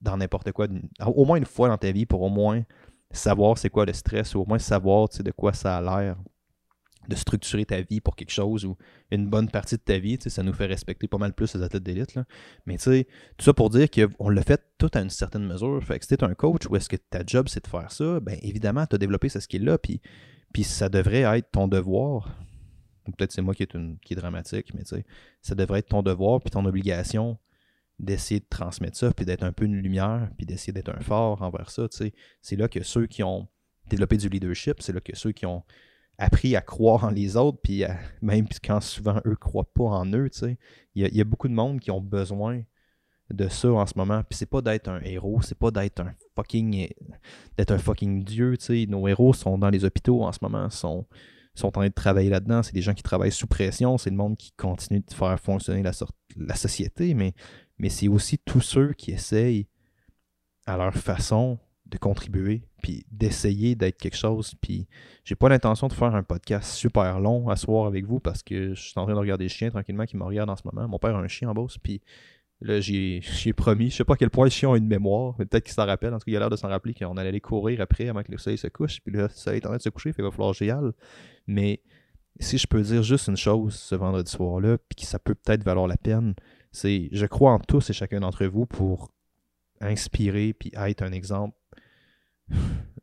dans 0.00 0.16
n'importe 0.16 0.52
quoi, 0.52 0.66
au 1.06 1.24
moins 1.24 1.36
une 1.36 1.46
fois 1.46 1.68
dans 1.68 1.78
ta 1.78 1.90
vie 1.90 2.06
pour 2.06 2.22
au 2.22 2.28
moins 2.28 2.62
savoir 3.10 3.58
c'est 3.58 3.70
quoi 3.70 3.86
le 3.86 3.92
stress, 3.92 4.34
ou 4.34 4.40
au 4.40 4.46
moins 4.46 4.58
savoir 4.58 5.08
de 5.08 5.30
quoi 5.30 5.52
ça 5.52 5.76
a 5.76 5.80
l'air, 5.80 6.16
de 7.08 7.14
structurer 7.14 7.64
ta 7.64 7.80
vie 7.80 8.00
pour 8.00 8.16
quelque 8.16 8.32
chose 8.32 8.64
ou 8.64 8.76
une 9.10 9.28
bonne 9.28 9.48
partie 9.48 9.76
de 9.76 9.80
ta 9.80 9.98
vie, 9.98 10.18
ça 10.20 10.42
nous 10.42 10.52
fait 10.52 10.66
respecter 10.66 11.06
pas 11.08 11.18
mal 11.18 11.32
plus 11.32 11.54
les 11.54 11.62
athlètes 11.62 11.82
d'élite. 11.82 12.18
Mais 12.66 12.76
tu 12.76 12.84
sais, 12.84 13.06
tout 13.36 13.44
ça 13.44 13.54
pour 13.54 13.70
dire 13.70 13.88
qu'on 13.90 14.28
l'a 14.28 14.42
fait 14.42 14.62
tout 14.78 14.90
à 14.94 15.00
une 15.00 15.10
certaine 15.10 15.46
mesure. 15.46 15.82
Fait 15.82 15.98
que 15.98 16.06
si 16.06 16.16
tu 16.16 16.24
un 16.24 16.34
coach 16.34 16.66
ou 16.68 16.76
est-ce 16.76 16.88
que 16.88 16.96
ta 16.96 17.22
job 17.24 17.48
c'est 17.48 17.64
de 17.64 17.68
faire 17.68 17.90
ça, 17.92 18.20
ben 18.20 18.38
évidemment, 18.42 18.86
tu 18.86 18.96
as 18.96 18.98
développé 18.98 19.28
ce 19.28 19.40
skill-là, 19.40 19.78
puis, 19.78 20.00
puis 20.52 20.64
ça 20.64 20.88
devrait 20.88 21.38
être 21.38 21.50
ton 21.50 21.68
devoir. 21.68 22.36
Peut-être 23.16 23.30
c'est 23.30 23.42
moi 23.42 23.54
qui 23.54 23.62
est, 23.62 23.74
une, 23.74 23.98
qui 24.00 24.14
est 24.14 24.16
dramatique, 24.16 24.74
mais 24.74 24.82
ça 25.40 25.54
devrait 25.54 25.78
être 25.78 25.90
ton 25.90 26.02
devoir 26.02 26.40
puis 26.40 26.50
ton 26.50 26.64
obligation 26.64 27.38
d'essayer 27.98 28.40
de 28.40 28.46
transmettre 28.48 28.96
ça, 28.96 29.12
puis 29.12 29.24
d'être 29.24 29.42
un 29.42 29.52
peu 29.52 29.64
une 29.64 29.76
lumière, 29.76 30.30
puis 30.36 30.46
d'essayer 30.46 30.72
d'être 30.72 30.94
un 30.94 31.00
phare 31.00 31.40
envers 31.42 31.70
ça. 31.70 31.86
C'est 32.42 32.56
là 32.56 32.68
que 32.68 32.82
ceux 32.82 33.06
qui 33.06 33.22
ont 33.22 33.48
développé 33.88 34.16
du 34.16 34.28
leadership, 34.28 34.82
c'est 34.82 34.92
là 34.92 35.00
que 35.00 35.16
ceux 35.16 35.32
qui 35.32 35.46
ont 35.46 35.62
appris 36.18 36.56
à 36.56 36.60
croire 36.60 37.04
en 37.04 37.10
les 37.10 37.36
autres, 37.36 37.58
puis 37.62 37.84
même 38.22 38.46
quand 38.62 38.80
souvent 38.80 39.20
eux 39.26 39.30
ne 39.30 39.34
croient 39.34 39.72
pas 39.72 39.84
en 39.84 40.06
eux, 40.12 40.30
il 40.94 41.16
y, 41.16 41.20
a 41.20 41.24
beaucoup 41.24 41.48
de 41.48 41.54
monde 41.54 41.80
qui 41.80 41.90
ont 41.90 42.00
besoin 42.00 42.62
de 43.30 43.48
ça 43.48 43.70
en 43.70 43.86
ce 43.86 43.94
moment. 43.96 44.22
Puis 44.22 44.38
c'est 44.38 44.46
pas 44.46 44.62
d'être 44.62 44.88
un 44.88 45.00
héros, 45.00 45.40
c'est 45.42 45.58
pas 45.58 45.70
d'être 45.70 46.00
un 46.00 46.14
fucking 46.34 46.88
d'être 47.56 47.72
un 47.72 47.78
fucking 47.78 48.24
dieu. 48.24 48.54
Nos 48.88 49.08
héros 49.08 49.32
sont 49.32 49.58
dans 49.58 49.70
les 49.70 49.84
hôpitaux 49.84 50.22
en 50.22 50.32
ce 50.32 50.38
moment, 50.42 50.70
sont, 50.70 51.06
sont 51.54 51.68
en 51.68 51.72
train 51.72 51.88
de 51.88 51.92
travailler 51.92 52.30
là-dedans. 52.30 52.62
C'est 52.62 52.74
des 52.74 52.82
gens 52.82 52.94
qui 52.94 53.02
travaillent 53.02 53.32
sous 53.32 53.46
pression, 53.46 53.98
c'est 53.98 54.10
le 54.10 54.16
monde 54.16 54.36
qui 54.36 54.52
continue 54.52 55.00
de 55.00 55.12
faire 55.12 55.38
fonctionner 55.40 55.82
la, 55.82 55.92
la 56.36 56.54
société, 56.54 57.14
mais 57.14 57.34
mais 57.78 57.88
c'est 57.88 58.08
aussi 58.08 58.38
tous 58.38 58.60
ceux 58.60 58.92
qui 58.92 59.12
essayent 59.12 59.66
à 60.66 60.76
leur 60.76 60.94
façon 60.94 61.58
de 61.86 61.98
contribuer, 61.98 62.62
puis 62.82 63.06
d'essayer 63.12 63.76
d'être 63.76 63.96
quelque 63.98 64.16
chose. 64.16 64.54
Puis 64.60 64.88
j'ai 65.24 65.36
pas 65.36 65.48
l'intention 65.48 65.86
de 65.86 65.92
faire 65.92 66.14
un 66.14 66.22
podcast 66.22 66.72
super 66.72 67.20
long 67.20 67.48
à 67.48 67.56
soir 67.56 67.86
avec 67.86 68.04
vous 68.04 68.18
parce 68.18 68.42
que 68.42 68.74
je 68.74 68.80
suis 68.80 68.92
en 68.96 69.04
train 69.04 69.14
de 69.14 69.18
regarder 69.20 69.44
le 69.44 69.50
chien 69.50 69.70
tranquillement 69.70 70.04
qui 70.04 70.16
me 70.16 70.24
regarde 70.24 70.50
en 70.50 70.56
ce 70.56 70.62
moment. 70.64 70.88
Mon 70.88 70.98
père 70.98 71.14
a 71.14 71.20
un 71.20 71.28
chien 71.28 71.48
en 71.48 71.54
bosse, 71.54 71.78
puis 71.78 72.00
là 72.60 72.80
j'ai 72.80 73.22
promis, 73.56 73.90
je 73.90 73.96
sais 73.96 74.04
pas 74.04 74.14
à 74.14 74.16
quel 74.16 74.30
point 74.30 74.46
le 74.46 74.50
chien 74.50 74.72
a 74.72 74.76
une 74.76 74.88
mémoire, 74.88 75.36
mais 75.38 75.46
peut-être 75.46 75.64
qu'il 75.64 75.74
s'en 75.74 75.86
rappelle. 75.86 76.12
En 76.12 76.18
tout 76.18 76.24
cas, 76.24 76.32
il 76.32 76.36
a 76.36 76.40
l'air 76.40 76.50
de 76.50 76.56
s'en 76.56 76.68
rappeler 76.68 76.94
qu'on 76.94 77.16
allait 77.16 77.28
aller 77.28 77.40
courir 77.40 77.80
après 77.80 78.08
avant 78.08 78.22
que 78.22 78.32
le 78.32 78.38
soleil 78.38 78.58
se 78.58 78.66
couche. 78.66 79.00
Puis 79.00 79.14
là, 79.14 79.22
le 79.24 79.28
soleil 79.28 79.60
est 79.60 79.66
en 79.66 79.70
train 79.70 79.76
de 79.76 79.82
se 79.82 79.90
coucher, 79.90 80.12
il 80.16 80.24
va 80.24 80.30
falloir 80.32 80.54
j'y. 80.54 80.70
Mais 81.46 81.82
si 82.40 82.58
je 82.58 82.66
peux 82.66 82.82
dire 82.82 83.04
juste 83.04 83.28
une 83.28 83.36
chose 83.36 83.74
ce 83.76 83.94
vendredi 83.94 84.30
soir-là, 84.30 84.78
puis 84.78 85.02
que 85.02 85.06
ça 85.06 85.20
peut 85.20 85.36
peut-être 85.36 85.62
valoir 85.62 85.86
la 85.86 85.96
peine, 85.96 86.34
je 86.84 87.26
crois 87.26 87.52
en 87.52 87.58
tous 87.58 87.90
et 87.90 87.92
chacun 87.92 88.20
d'entre 88.20 88.46
vous 88.46 88.66
pour 88.66 89.10
inspirer 89.80 90.52
puis 90.52 90.72
être 90.74 91.02
un 91.02 91.12
exemple. 91.12 91.56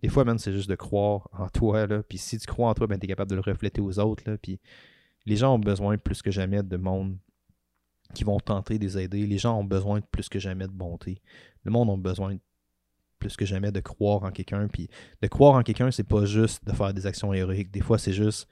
Des 0.02 0.10
fois, 0.10 0.26
même, 0.26 0.38
c'est 0.38 0.52
juste 0.52 0.70
de 0.70 0.76
croire 0.76 1.30
en 1.32 1.48
toi. 1.48 1.88
Là, 1.88 2.04
puis 2.04 2.18
si 2.18 2.38
tu 2.38 2.46
crois 2.46 2.70
en 2.70 2.74
toi, 2.74 2.88
ben, 2.88 3.00
tu 3.00 3.06
es 3.06 3.08
capable 3.08 3.30
de 3.30 3.36
le 3.36 3.42
refléter 3.42 3.80
aux 3.80 4.00
autres. 4.00 4.36
Puis 4.42 4.60
les 5.26 5.38
gens 5.38 5.56
ont 5.56 5.60
besoin 5.60 5.98
plus 5.98 6.22
que 6.22 6.30
jamais 6.30 6.62
de 6.62 6.78
monde 6.78 7.18
qui 8.14 8.24
vont 8.26 8.40
tenter 8.40 8.78
de 8.78 8.84
les 8.84 8.98
aider. 8.98 9.26
Les 9.26 9.38
gens 9.38 9.58
ont 9.58 9.64
besoin 9.64 10.02
plus 10.02 10.28
que 10.28 10.40
jamais 10.40 10.68
de 10.68 10.74
bonté. 10.74 11.22
Le 11.64 11.72
monde 11.72 11.90
a 11.90 11.96
besoin 11.96 12.38
plus 13.18 13.38
que 13.38 13.46
jamais 13.46 13.72
de 13.72 13.80
croire 13.80 14.24
en 14.24 14.32
quelqu'un. 14.32 14.68
Puis 14.68 14.90
de 15.22 15.28
croire 15.28 15.56
en 15.56 15.64
quelqu'un, 15.64 15.90
c'est 15.90 16.04
pas 16.04 16.26
juste 16.26 16.66
de 16.66 16.74
faire 16.74 16.94
des 16.94 17.06
actions 17.06 17.34
héroïques. 17.34 17.72
Des 17.72 17.82
fois, 17.82 17.98
c'est 17.98 18.14
juste 18.14 18.50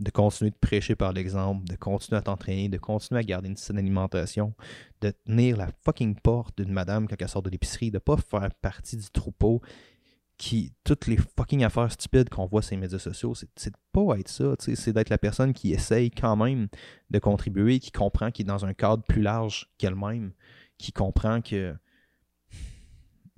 de 0.00 0.10
continuer 0.10 0.50
de 0.50 0.56
prêcher 0.56 0.96
par 0.96 1.12
l'exemple, 1.12 1.66
de 1.66 1.76
continuer 1.76 2.18
à 2.18 2.22
t'entraîner, 2.22 2.68
de 2.68 2.78
continuer 2.78 3.20
à 3.20 3.22
garder 3.22 3.48
une 3.48 3.56
saine 3.56 3.78
alimentation, 3.78 4.54
de 5.02 5.10
tenir 5.10 5.56
la 5.56 5.68
fucking 5.84 6.16
porte 6.16 6.56
d'une 6.56 6.72
madame 6.72 7.06
quand 7.06 7.16
elle 7.18 7.28
sort 7.28 7.42
de 7.42 7.50
l'épicerie, 7.50 7.90
de 7.90 7.98
pas 7.98 8.16
faire 8.16 8.52
partie 8.62 8.96
du 8.96 9.10
troupeau 9.10 9.60
qui, 10.38 10.72
toutes 10.84 11.06
les 11.06 11.18
fucking 11.18 11.64
affaires 11.64 11.92
stupides 11.92 12.30
qu'on 12.30 12.46
voit 12.46 12.62
sur 12.62 12.74
les 12.74 12.80
médias 12.80 12.98
sociaux, 12.98 13.34
c'est 13.34 13.70
de 13.70 13.76
pas 13.92 14.18
être 14.18 14.30
ça, 14.30 14.54
c'est 14.58 14.92
d'être 14.94 15.10
la 15.10 15.18
personne 15.18 15.52
qui 15.52 15.72
essaye 15.72 16.10
quand 16.10 16.34
même 16.34 16.68
de 17.10 17.18
contribuer, 17.18 17.78
qui 17.78 17.92
comprend 17.92 18.30
qu'il 18.30 18.46
est 18.46 18.48
dans 18.48 18.64
un 18.64 18.72
cadre 18.72 19.02
plus 19.02 19.20
large 19.20 19.70
qu'elle-même, 19.76 20.32
qui 20.78 20.92
comprend 20.92 21.42
que 21.42 21.76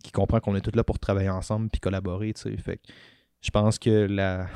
qui 0.04 0.10
comprend 0.10 0.40
qu'on 0.40 0.54
est 0.56 0.60
tous 0.60 0.76
là 0.76 0.84
pour 0.84 0.98
travailler 0.98 1.30
ensemble 1.30 1.70
puis 1.70 1.80
collaborer, 1.80 2.32
tu 2.32 2.42
sais. 2.42 2.56
Fait 2.56 2.80
je 3.42 3.50
pense 3.50 3.78
que 3.78 4.06
la, 4.06 4.48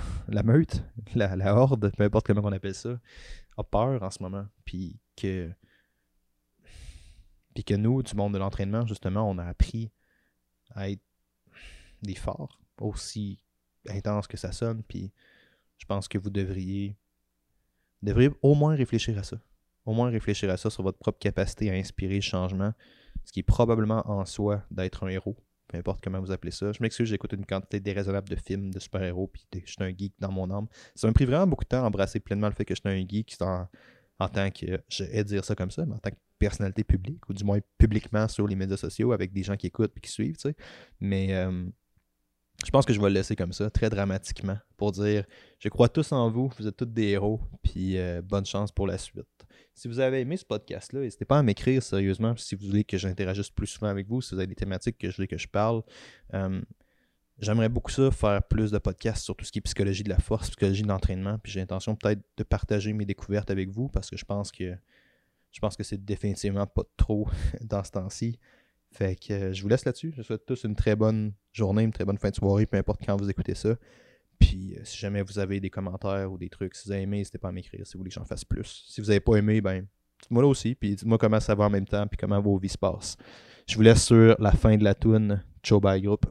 meute, 0.45 0.85
la, 1.15 1.55
horde, 1.55 1.93
peu 1.97 2.05
importe 2.05 2.27
comment 2.27 2.43
on 2.45 2.53
appelle 2.53 2.75
ça, 2.75 2.99
a 3.57 3.65
peur 3.65 4.03
en 4.03 4.11
ce 4.11 4.23
moment. 4.23 4.47
Puis 4.65 4.99
que, 5.17 5.51
puis 7.53 7.65
que 7.65 7.75
nous, 7.75 8.03
du 8.03 8.15
monde 8.15 8.33
de 8.33 8.39
l'entraînement, 8.39 8.87
justement, 8.87 9.29
on 9.29 9.39
a 9.39 9.45
appris 9.45 9.91
à 10.71 10.89
être 10.89 11.03
des 12.03 12.15
forts, 12.15 12.61
aussi 12.81 13.43
intenses 13.89 14.29
que 14.29 14.37
ça 14.37 14.53
sonne. 14.53 14.85
Puis 14.85 15.13
je 15.79 15.85
pense 15.85 16.07
que 16.07 16.17
vous 16.17 16.31
devriez, 16.31 16.97
devriez 18.03 18.31
au 18.41 18.55
moins 18.55 18.77
réfléchir 18.77 19.19
à 19.19 19.25
ça. 19.25 19.41
Au 19.85 19.95
moins 19.95 20.11
réfléchir 20.11 20.49
à 20.51 20.57
ça 20.57 20.71
sur 20.71 20.85
votre 20.85 20.99
propre 20.99 21.19
capacité 21.19 21.71
à 21.71 21.75
inspirer 21.75 22.17
le 22.17 22.21
changement, 22.21 22.73
ce 23.25 23.33
qui 23.33 23.41
est 23.41 23.45
probablement 23.45 24.09
en 24.09 24.25
soi 24.25 24.65
d'être 24.71 25.05
un 25.05 25.09
héros 25.09 25.37
peu 25.69 25.79
importe 25.79 26.03
comment 26.03 26.21
vous 26.21 26.31
appelez 26.31 26.53
ça. 26.53 26.73
Je 26.73 26.79
m'excuse, 26.81 27.09
j'écoute 27.09 27.33
une 27.33 27.47
quantité 27.47 27.81
déraisonnable 27.81 28.29
de 28.29 28.37
films 28.37 28.73
de 28.73 28.79
super-héros, 28.79 29.29
puis 29.29 29.47
je 29.53 29.71
suis 29.71 29.83
un 29.83 29.91
geek 29.91 30.15
dans 30.19 30.31
mon 30.31 30.51
âme. 30.51 30.67
Ça 30.95 31.07
m'a 31.07 31.13
pris 31.13 31.25
vraiment 31.25 31.47
beaucoup 31.47 31.65
de 31.65 31.69
temps 31.69 31.83
à 31.83 31.87
embrasser 31.87 32.21
pleinement 32.21 32.49
le 32.49 32.55
fait 32.55 32.65
que 32.65 32.75
je 32.75 32.81
suis 32.81 32.89
un 32.89 33.07
geek 33.07 33.37
en, 33.41 34.29
tant 34.29 34.51
que, 34.51 34.81
je 34.89 35.05
hais 35.05 35.25
dire 35.25 35.45
ça 35.45 35.55
comme 35.55 35.71
ça, 35.71 35.85
mais 35.85 35.95
en 35.95 35.99
tant 35.99 36.11
que 36.11 36.17
personnalité 36.39 36.85
publique, 36.85 37.29
ou 37.29 37.35
du 37.35 37.45
moins 37.45 37.59
publiquement 37.79 38.29
sur 38.29 38.47
les 38.47 38.57
médias 38.57 38.77
sociaux 38.77 39.13
avec 39.13 39.33
des 39.33 39.43
gens 39.43 39.57
qui 39.57 39.67
écoutent 39.67 39.93
et 39.97 40.01
qui 40.01 40.11
suivent, 40.11 40.37
tu 40.37 40.51
sais. 40.51 40.57
Mais 41.01 41.35
euh, 41.35 41.65
je 42.65 42.71
pense 42.71 42.85
que 42.85 42.93
je 42.93 43.01
vais 43.01 43.09
le 43.09 43.15
laisser 43.15 43.37
comme 43.37 43.53
ça, 43.53 43.71
très 43.71 43.91
dramatiquement, 43.91 44.59
pour 44.77 44.93
dire 44.93 45.25
je 45.59 45.69
crois 45.69 45.89
tous 45.89 46.13
en 46.13 46.31
vous, 46.31 46.51
vous 46.59 46.67
êtes 46.67 46.77
tous 46.77 46.85
des 46.87 47.09
héros, 47.09 47.41
puis 47.63 47.99
euh, 47.99 48.23
bonne 48.23 48.47
chance 48.47 48.71
pour 48.71 48.87
la 48.87 48.99
suite. 48.99 49.27
Si 49.77 49.89
vous 49.89 50.01
avez 50.01 50.23
aimé 50.23 50.39
ce 50.39 50.45
podcast-là, 50.47 51.01
n'hésitez 51.01 51.27
pas 51.27 51.39
à 51.39 51.43
m'écrire 51.43 51.83
sérieusement 51.83 52.35
si 52.39 52.55
vous 52.55 52.67
voulez 52.67 52.83
que 52.83 52.97
j'interagisse 52.97 53.51
plus 53.51 53.67
souvent 53.67 53.89
avec 53.89 54.09
vous, 54.09 54.23
si 54.23 54.35
vous 54.35 54.39
avez 54.39 54.47
des 54.47 54.55
thématiques 54.55 54.97
que 54.97 55.11
je 55.11 55.23
que 55.25 55.37
je 55.37 55.47
parle. 55.47 55.83
Euh, 56.33 56.63
j'aimerais 57.39 57.69
beaucoup 57.69 57.91
ça, 57.91 58.11
faire 58.11 58.43
plus 58.43 58.71
de 58.71 58.79
podcasts 58.79 59.23
sur 59.23 59.37
tout 59.37 59.45
ce 59.45 59.53
qui 59.53 59.59
est 59.59 59.61
psychologie 59.61 60.03
de 60.03 60.09
la 60.09 60.19
force, 60.19 60.49
psychologie 60.49 60.83
de 60.83 60.89
l'entraînement, 60.89 61.39
puis 61.39 61.53
j'ai 61.53 61.61
l'intention 61.61 61.95
peut-être 61.95 62.23
de 62.39 62.43
partager 62.43 62.95
mes 62.95 63.05
découvertes 63.05 63.51
avec 63.51 63.69
vous 63.69 63.91
parce 63.91 64.09
que 64.09 64.17
je 64.17 64.25
pense 64.25 64.51
que 64.51 64.75
je 65.53 65.61
pense 65.61 65.77
que 65.77 65.85
c'est 65.85 66.03
définitivement 66.03 66.67
pas 66.67 66.85
trop 66.97 67.29
dans 67.61 67.85
ce 67.85 67.91
temps-ci. 67.91 68.39
Fait 68.93 69.15
que 69.15 69.35
euh, 69.35 69.53
je 69.53 69.61
vous 69.61 69.69
laisse 69.69 69.85
là-dessus. 69.85 70.11
Je 70.13 70.17
vous 70.17 70.23
souhaite 70.23 70.47
tous 70.47 70.65
une 70.65 70.75
très 70.75 70.97
bonne 70.97 71.35
journée, 71.53 71.83
une 71.83 71.93
très 71.93 72.07
bonne 72.07 72.17
fin 72.17 72.31
de 72.31 72.35
soirée, 72.35 72.65
peu 72.65 72.79
importe 72.79 73.05
quand 73.05 73.15
vous 73.19 73.29
écoutez 73.29 73.55
ça. 73.55 73.77
Puis, 74.39 74.75
euh, 74.77 74.81
si 74.85 74.99
jamais 74.99 75.23
vous 75.23 75.39
avez 75.39 75.61
des 75.61 75.71
commentaires 75.71 76.31
ou 76.33 76.39
des 76.39 76.49
trucs, 76.49 76.75
si 76.75 76.87
vous 76.87 76.93
avez 76.93 77.03
aimé, 77.03 77.19
n'hésitez 77.19 77.39
pas 77.39 77.49
à 77.49 77.53
m'écrire 77.53 77.87
si 77.87 77.95
vous 77.95 78.01
voulez 78.01 78.11
que 78.11 78.15
j'en 78.15 78.25
fasse 78.25 78.45
plus. 78.45 78.85
Si 78.89 79.01
vous 79.01 79.09
n'avez 79.09 79.21
pas 79.21 79.37
aimé, 79.37 79.61
ben, 79.61 79.87
dites-moi 80.21 80.43
là 80.43 80.49
aussi, 80.49 80.75
puis 80.75 80.91
dites-moi 80.91 81.19
comment 81.19 81.41
ça 81.41 81.55
va 81.55 81.65
en 81.65 81.71
même 81.71 81.87
temps, 81.87 82.07
puis 82.07 82.17
comment 82.17 82.41
vos 82.41 82.59
vies 82.59 82.69
se 82.69 82.79
passent. 82.79 83.17
Je 83.69 83.77
vous 83.77 83.83
laisse 83.83 84.05
sur 84.05 84.37
la 84.39 84.53
fin 84.53 84.77
de 84.77 84.85
la 84.85 84.95
toune. 84.95 85.43
Ciao, 85.63 85.81
bye, 85.81 86.01
groupe. 86.01 86.27